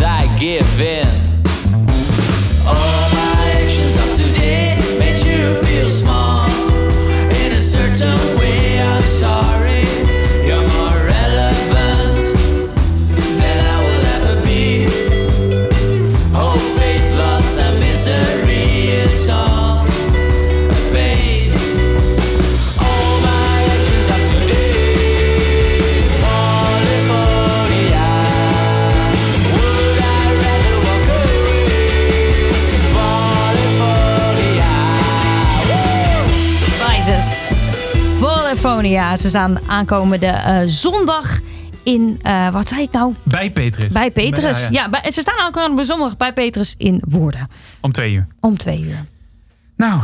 I 0.00 0.26
give 0.38 0.80
in. 0.80 1.33
Polyphonia. 38.84 39.16
Ze 39.16 39.28
staan 39.28 39.58
aankomende 39.66 40.26
eh, 40.26 40.58
zondag 40.66 41.38
in... 41.82 42.18
eh, 42.22 42.48
wat 42.52 42.68
zei 42.68 42.82
ik 42.82 42.92
nou? 42.92 43.14
Bij 43.22 43.50
Petrus. 43.50 43.92
Bij 43.92 44.10
Petrus. 44.10 44.60
Ja, 44.62 44.68
Ja, 44.70 44.80
ja. 44.82 44.88
bij- 44.88 45.10
ze 45.10 45.20
staan 45.20 45.38
aankomende 45.38 45.84
zondag 45.84 46.16
bij 46.16 46.32
Petrus 46.32 46.74
in 46.78 47.02
Woerden. 47.08 47.48
Om 47.80 47.92
twee 47.92 48.12
uur. 48.12 48.26
Om 48.40 48.56
twee 48.58 48.80
uur. 48.80 49.04
Nou, 49.76 50.00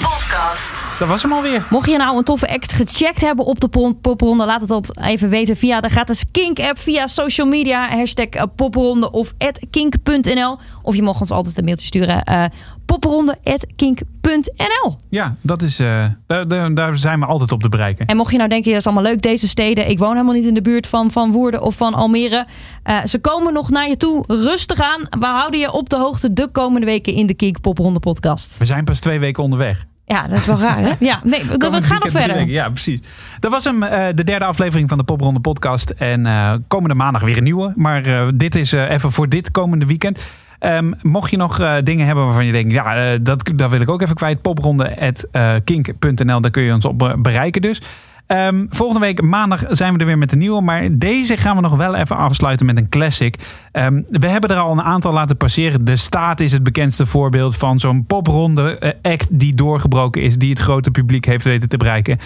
podcast. 0.00 0.74
dat 0.98 1.08
was 1.08 1.22
hem 1.22 1.32
alweer. 1.32 1.66
Mocht 1.70 1.90
je 1.90 1.96
nou 1.96 2.16
een 2.16 2.24
toffe 2.24 2.48
act 2.48 2.72
gecheckt 2.72 3.20
hebben 3.20 3.44
op 3.44 3.60
de 3.60 3.68
popronde, 4.00 4.44
laat 4.44 4.60
het 4.60 4.68
dat 4.68 4.96
even 5.00 5.28
weten 5.28 5.56
via 5.56 5.80
de 5.80 5.88
gratis 5.88 6.24
Kink-app, 6.30 6.78
via 6.78 7.06
social 7.06 7.46
media, 7.46 7.88
hashtag 7.88 8.26
eh, 8.26 8.42
popronde 8.56 9.10
of 9.10 9.32
kink.nl. 9.70 10.58
Of 10.82 10.94
je 10.94 11.02
mag 11.02 11.20
ons 11.20 11.30
altijd 11.30 11.58
een 11.58 11.64
mailtje 11.64 11.86
sturen, 11.86 12.22
eh 12.24 12.44
popronde.kink.nl. 12.88 14.96
Ja, 15.08 15.36
dat 15.40 15.62
is, 15.62 15.80
eh, 15.80 16.04
daar, 16.26 16.74
daar, 16.74 16.96
zijn 16.96 17.20
we 17.20 17.26
altijd 17.26 17.52
op 17.52 17.62
te 17.62 17.68
bereiken. 17.68 18.06
En 18.06 18.16
mocht 18.16 18.30
je 18.30 18.36
nou 18.36 18.48
denken, 18.48 18.70
dat 18.70 18.80
is 18.80 18.86
allemaal 18.86 19.04
leuk, 19.04 19.22
deze 19.22 19.48
steden. 19.48 19.90
Ik 19.90 19.98
woon 19.98 20.12
helemaal 20.12 20.34
niet 20.34 20.44
in 20.44 20.54
de 20.54 20.62
buurt 20.62 20.86
van, 20.86 21.10
van 21.10 21.32
Woerden 21.32 21.62
of 21.62 21.76
van 21.76 21.94
Almere. 21.94 22.46
Eh, 22.82 23.04
ze 23.04 23.18
komen 23.18 23.52
nog 23.52 23.70
naar 23.70 23.88
je 23.88 23.96
toe. 23.96 24.24
Rustig 24.26 24.80
aan. 24.80 25.00
We 25.20 25.26
houden 25.26 25.60
je 25.60 25.72
op 25.72 25.88
de 25.88 25.96
hoogte 25.96 26.32
de 26.32 26.48
komende 26.52 26.86
weken 26.86 27.12
in 27.12 27.26
de 27.26 27.34
Kink 27.34 27.60
Popronde 27.60 28.00
podcast. 28.00 28.58
We 28.58 28.64
zijn 28.64 28.84
pas 28.84 29.00
twee 29.00 29.18
weken 29.18 29.42
onderweg. 29.42 29.86
Ja, 30.08 30.26
dat 30.26 30.36
is 30.36 30.46
wel 30.46 30.58
raar 30.58 30.78
hè? 30.78 30.92
Ja, 30.98 31.20
nee, 31.24 31.44
we, 31.44 31.82
gaan 31.82 32.00
nog 32.00 32.10
verder. 32.10 32.46
Ja, 32.46 32.68
precies. 32.68 33.00
Dat 33.40 33.50
was 33.50 33.64
hem, 33.64 33.82
eh, 33.82 34.06
de 34.14 34.24
derde 34.24 34.44
aflevering 34.44 34.88
van 34.88 34.98
de 34.98 35.04
Popronde 35.04 35.40
podcast. 35.40 35.90
En 35.90 36.26
eh, 36.26 36.54
komende 36.68 36.94
maandag 36.94 37.22
weer 37.22 37.36
een 37.36 37.42
nieuwe. 37.42 37.72
Maar 37.76 38.04
eh, 38.04 38.28
dit 38.34 38.54
is 38.54 38.72
eh, 38.72 38.90
even 38.90 39.12
voor 39.12 39.28
dit 39.28 39.50
komende 39.50 39.86
weekend. 39.86 40.30
Ehm, 40.58 40.92
mocht 41.02 41.30
je 41.30 41.36
nog 41.36 41.60
eh, 41.60 41.74
dingen 41.82 42.06
hebben 42.06 42.24
waarvan 42.24 42.46
je 42.46 42.52
denkt, 42.52 42.72
ja, 42.72 43.12
eh, 43.12 43.18
dat, 43.22 43.52
wil 43.70 43.80
ik 43.80 43.88
ook 43.88 44.02
even 44.02 44.14
kwijt. 44.14 44.42
Popronde.kink.nl, 44.42 46.40
daar 46.40 46.50
kun 46.50 46.62
je 46.62 46.72
ons 46.72 46.84
op 46.84 47.02
eh, 47.02 47.14
bereiken 47.14 47.62
dus. 47.62 47.80
Ehm, 48.28 48.66
volgende 48.70 49.00
week 49.00 49.22
maandag 49.22 49.64
zijn 49.68 49.92
we 49.92 49.98
er 49.98 50.06
weer 50.06 50.18
met 50.18 50.32
een 50.32 50.38
nieuwe. 50.38 50.60
Maar 50.60 50.88
deze 50.90 51.36
gaan 51.36 51.56
we 51.56 51.62
nog 51.62 51.76
wel 51.76 51.94
even 51.94 52.16
afsluiten 52.16 52.66
met 52.66 52.76
een 52.76 52.88
classic. 52.88 53.36
Ehm, 53.72 54.02
we 54.08 54.28
hebben 54.28 54.50
er 54.50 54.56
al 54.56 54.72
een 54.72 54.82
aantal 54.82 55.12
laten 55.12 55.36
passeren. 55.36 55.84
De 55.84 55.96
Staat 55.96 56.40
is 56.40 56.52
het 56.52 56.62
bekendste 56.62 57.06
voorbeeld 57.06 57.56
van 57.56 57.78
zo'n 57.78 58.04
popronde 58.04 58.78
eh, 58.78 59.12
act 59.12 59.38
die 59.38 59.54
doorgebroken 59.54 60.22
is. 60.22 60.38
Die 60.38 60.50
het 60.50 60.58
grote 60.58 60.90
publiek 60.90 61.24
heeft 61.24 61.44
weten 61.44 61.68
te 61.68 61.76
bereiken. 61.76 62.18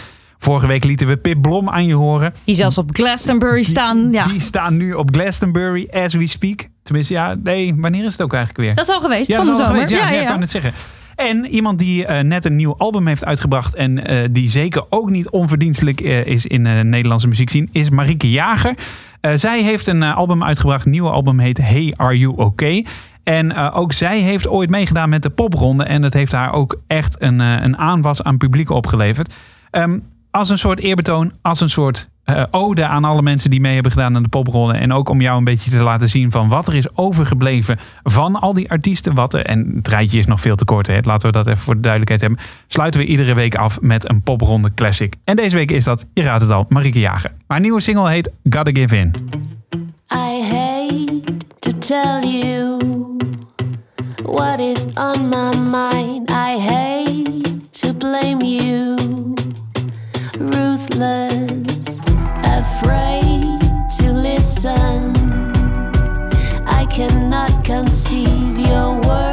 Vorige 0.43 0.67
week 0.67 0.85
lieten 0.85 1.07
we 1.07 1.17
Pip 1.17 1.43
Blom 1.43 1.69
aan 1.71 1.87
je 1.87 1.95
horen. 1.95 2.35
Die 2.45 2.55
zelfs 2.55 2.79
op 2.79 2.91
Glastonbury 2.93 3.63
staan. 3.63 4.13
Ja, 4.13 4.25
Die 4.27 4.41
staan 4.41 4.77
nu 4.77 4.93
op 4.93 5.15
Glastonbury 5.15 5.89
as 5.93 6.15
we 6.15 6.27
speak. 6.27 6.69
Tenminste, 6.83 7.13
ja, 7.13 7.35
nee, 7.43 7.75
wanneer 7.77 8.05
is 8.05 8.13
het 8.13 8.23
ook 8.23 8.33
eigenlijk 8.35 8.65
weer? 8.65 8.75
dat 8.75 8.89
is 8.89 8.95
al 8.95 9.01
geweest 9.01 9.29
Ja, 9.29 9.37
van 9.37 9.47
de 9.47 9.55
zomer. 9.55 9.67
geweest. 9.73 9.91
Ja, 9.91 9.97
ja, 9.97 10.07
ja, 10.07 10.13
ja, 10.15 10.21
ik 10.21 10.27
kan 10.27 10.41
het 10.41 10.51
zeggen. 10.51 10.73
En 11.17 11.47
iemand 11.47 11.79
die 11.79 12.07
eh, 12.07 12.25
net 12.25 12.45
een 12.45 12.57
nieuw 12.57 12.75
album 12.77 13.07
heeft 13.07 13.25
uitgebracht 13.25 13.75
en 13.75 14.07
eh, 14.07 14.29
die 14.31 14.49
zeker 14.49 14.85
ook 14.91 15.11
niet 15.11 15.31
onverdienstelijk 15.31 16.01
eh, 16.01 16.25
is 16.25 16.47
in 16.47 16.65
de 16.65 16.71
Nederlandse 16.71 17.29
muziek 17.29 17.51
zien, 17.51 17.69
is 17.73 17.91
Marieke 17.91 18.31
Jager. 18.31 18.75
Zij 19.35 19.63
heeft 19.63 19.87
een 19.87 20.03
album 20.03 20.45
uitgebracht. 20.45 20.87
Nieuwe 20.87 21.11
album 21.11 21.39
heet 21.39 21.59
Hey 21.59 21.93
Are 21.97 22.19
You 22.19 22.35
Okay? 22.37 22.87
En 23.23 23.57
ook 23.57 23.93
zij 23.93 24.19
heeft 24.19 24.49
ooit 24.49 24.71
meegedaan 24.71 25.09
met 25.09 25.23
de 25.23 25.31
popronde. 25.31 25.85
En 25.85 26.03
dat 26.03 26.13
heeft 26.13 26.33
haar 26.33 26.53
ook 26.53 26.81
echt 26.87 27.17
een, 27.23 27.39
een 27.39 27.77
aanwas 27.77 28.23
aan 28.23 28.37
publiek 28.37 28.71
opgeleverd. 28.71 29.33
Ehm, 29.71 29.99
als 30.33 30.49
een 30.51 30.59
soort 30.59 30.81
eerbetoon, 30.81 31.33
als 31.43 31.61
een 31.61 31.71
soort 31.71 32.11
eh, 32.25 32.43
ode 32.51 32.87
aan 32.87 33.05
alle 33.05 33.23
mensen 33.23 33.51
die 33.51 33.61
mee 33.61 33.75
hebben 33.75 33.93
gedaan 33.93 34.17
aan 34.17 34.23
de 34.23 34.29
popronde. 34.29 34.75
En 34.75 34.93
ook 34.93 35.09
om 35.09 35.21
jou 35.21 35.39
een 35.39 35.45
beetje 35.45 35.71
te 35.71 35.83
laten 35.83 36.09
zien 36.09 36.31
van 36.31 36.49
wat 36.49 36.69
er 36.69 36.75
is 36.75 36.97
overgebleven 36.97 37.79
van 38.03 38.41
al 38.41 38.55
die 38.55 38.71
artiesten. 38.71 39.15
Wat 39.15 39.35
er, 39.35 39.47
en 39.47 39.73
het 39.75 39.89
rijtje 39.89 40.19
is 40.19 40.27
nog 40.27 40.41
veel 40.41 40.57
te 40.57 40.65
kort, 40.65 40.87
hè. 40.87 40.99
laten 41.03 41.27
we 41.27 41.33
dat 41.33 41.47
even 41.47 41.63
voor 41.63 41.75
de 41.75 41.81
duidelijkheid 41.81 42.21
hebben. 42.21 42.39
Sluiten 42.67 43.01
we 43.01 43.07
iedere 43.07 43.35
week 43.35 43.55
af 43.55 43.81
met 43.81 44.09
een 44.09 44.23
popronde 44.23 44.75
classic. 44.75 45.15
En 45.25 45.37
deze 45.37 45.57
week 45.57 45.71
is 45.71 45.85
dat, 45.85 46.07
je 46.15 46.23
raadt 46.23 46.43
het 46.43 46.51
al, 46.51 46.67
Marieke 46.69 47.01
Jager. 47.01 47.31
Haar 47.47 47.61
nieuwe 47.61 47.81
single 47.81 48.11
heet 48.11 48.31
Gotta 48.49 48.71
Give 48.71 48.97
In. 48.97 49.15
I 50.13 50.43
hate 50.51 51.23
to 51.59 51.79
tell 51.79 52.21
you 52.21 52.77
what 54.23 54.59
is 54.59 54.85
on 54.95 55.29
my 55.29 55.57
mind. 55.71 56.31
I 56.31 56.59
hate 56.59 57.71
to 57.71 57.93
blame 57.93 58.45
you. 58.45 59.02
Ruthless, 60.83 62.01
afraid 62.43 63.61
to 63.99 64.13
listen. 64.13 65.15
I 66.67 66.87
cannot 66.91 67.65
conceive 67.65 68.59
your 68.59 69.01
words, 69.03 69.32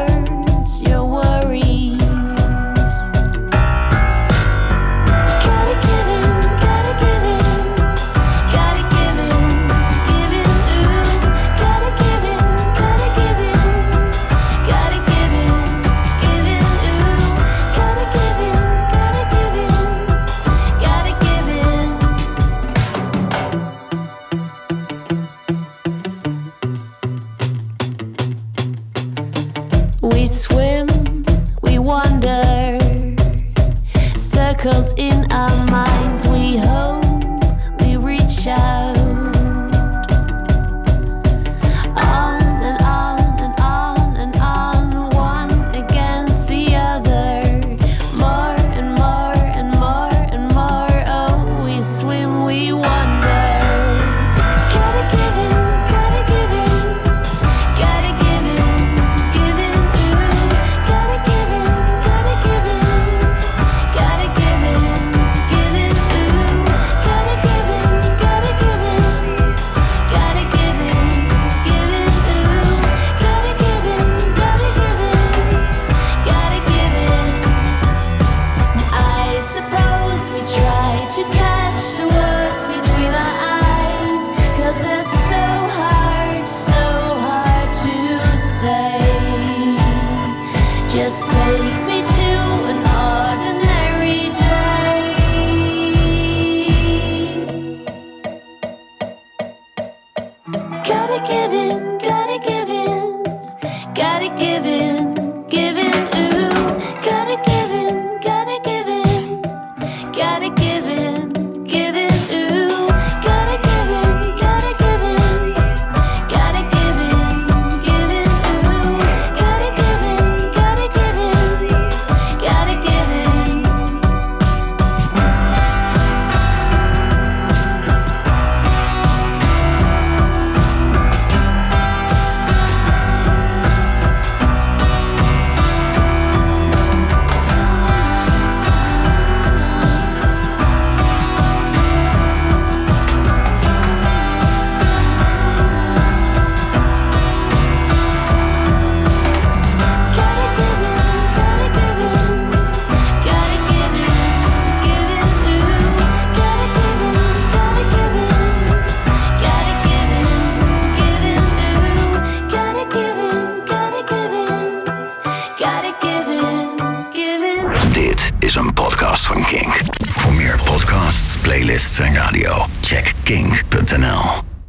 Just 90.99 91.25
take 91.29 91.87
me 91.87 91.98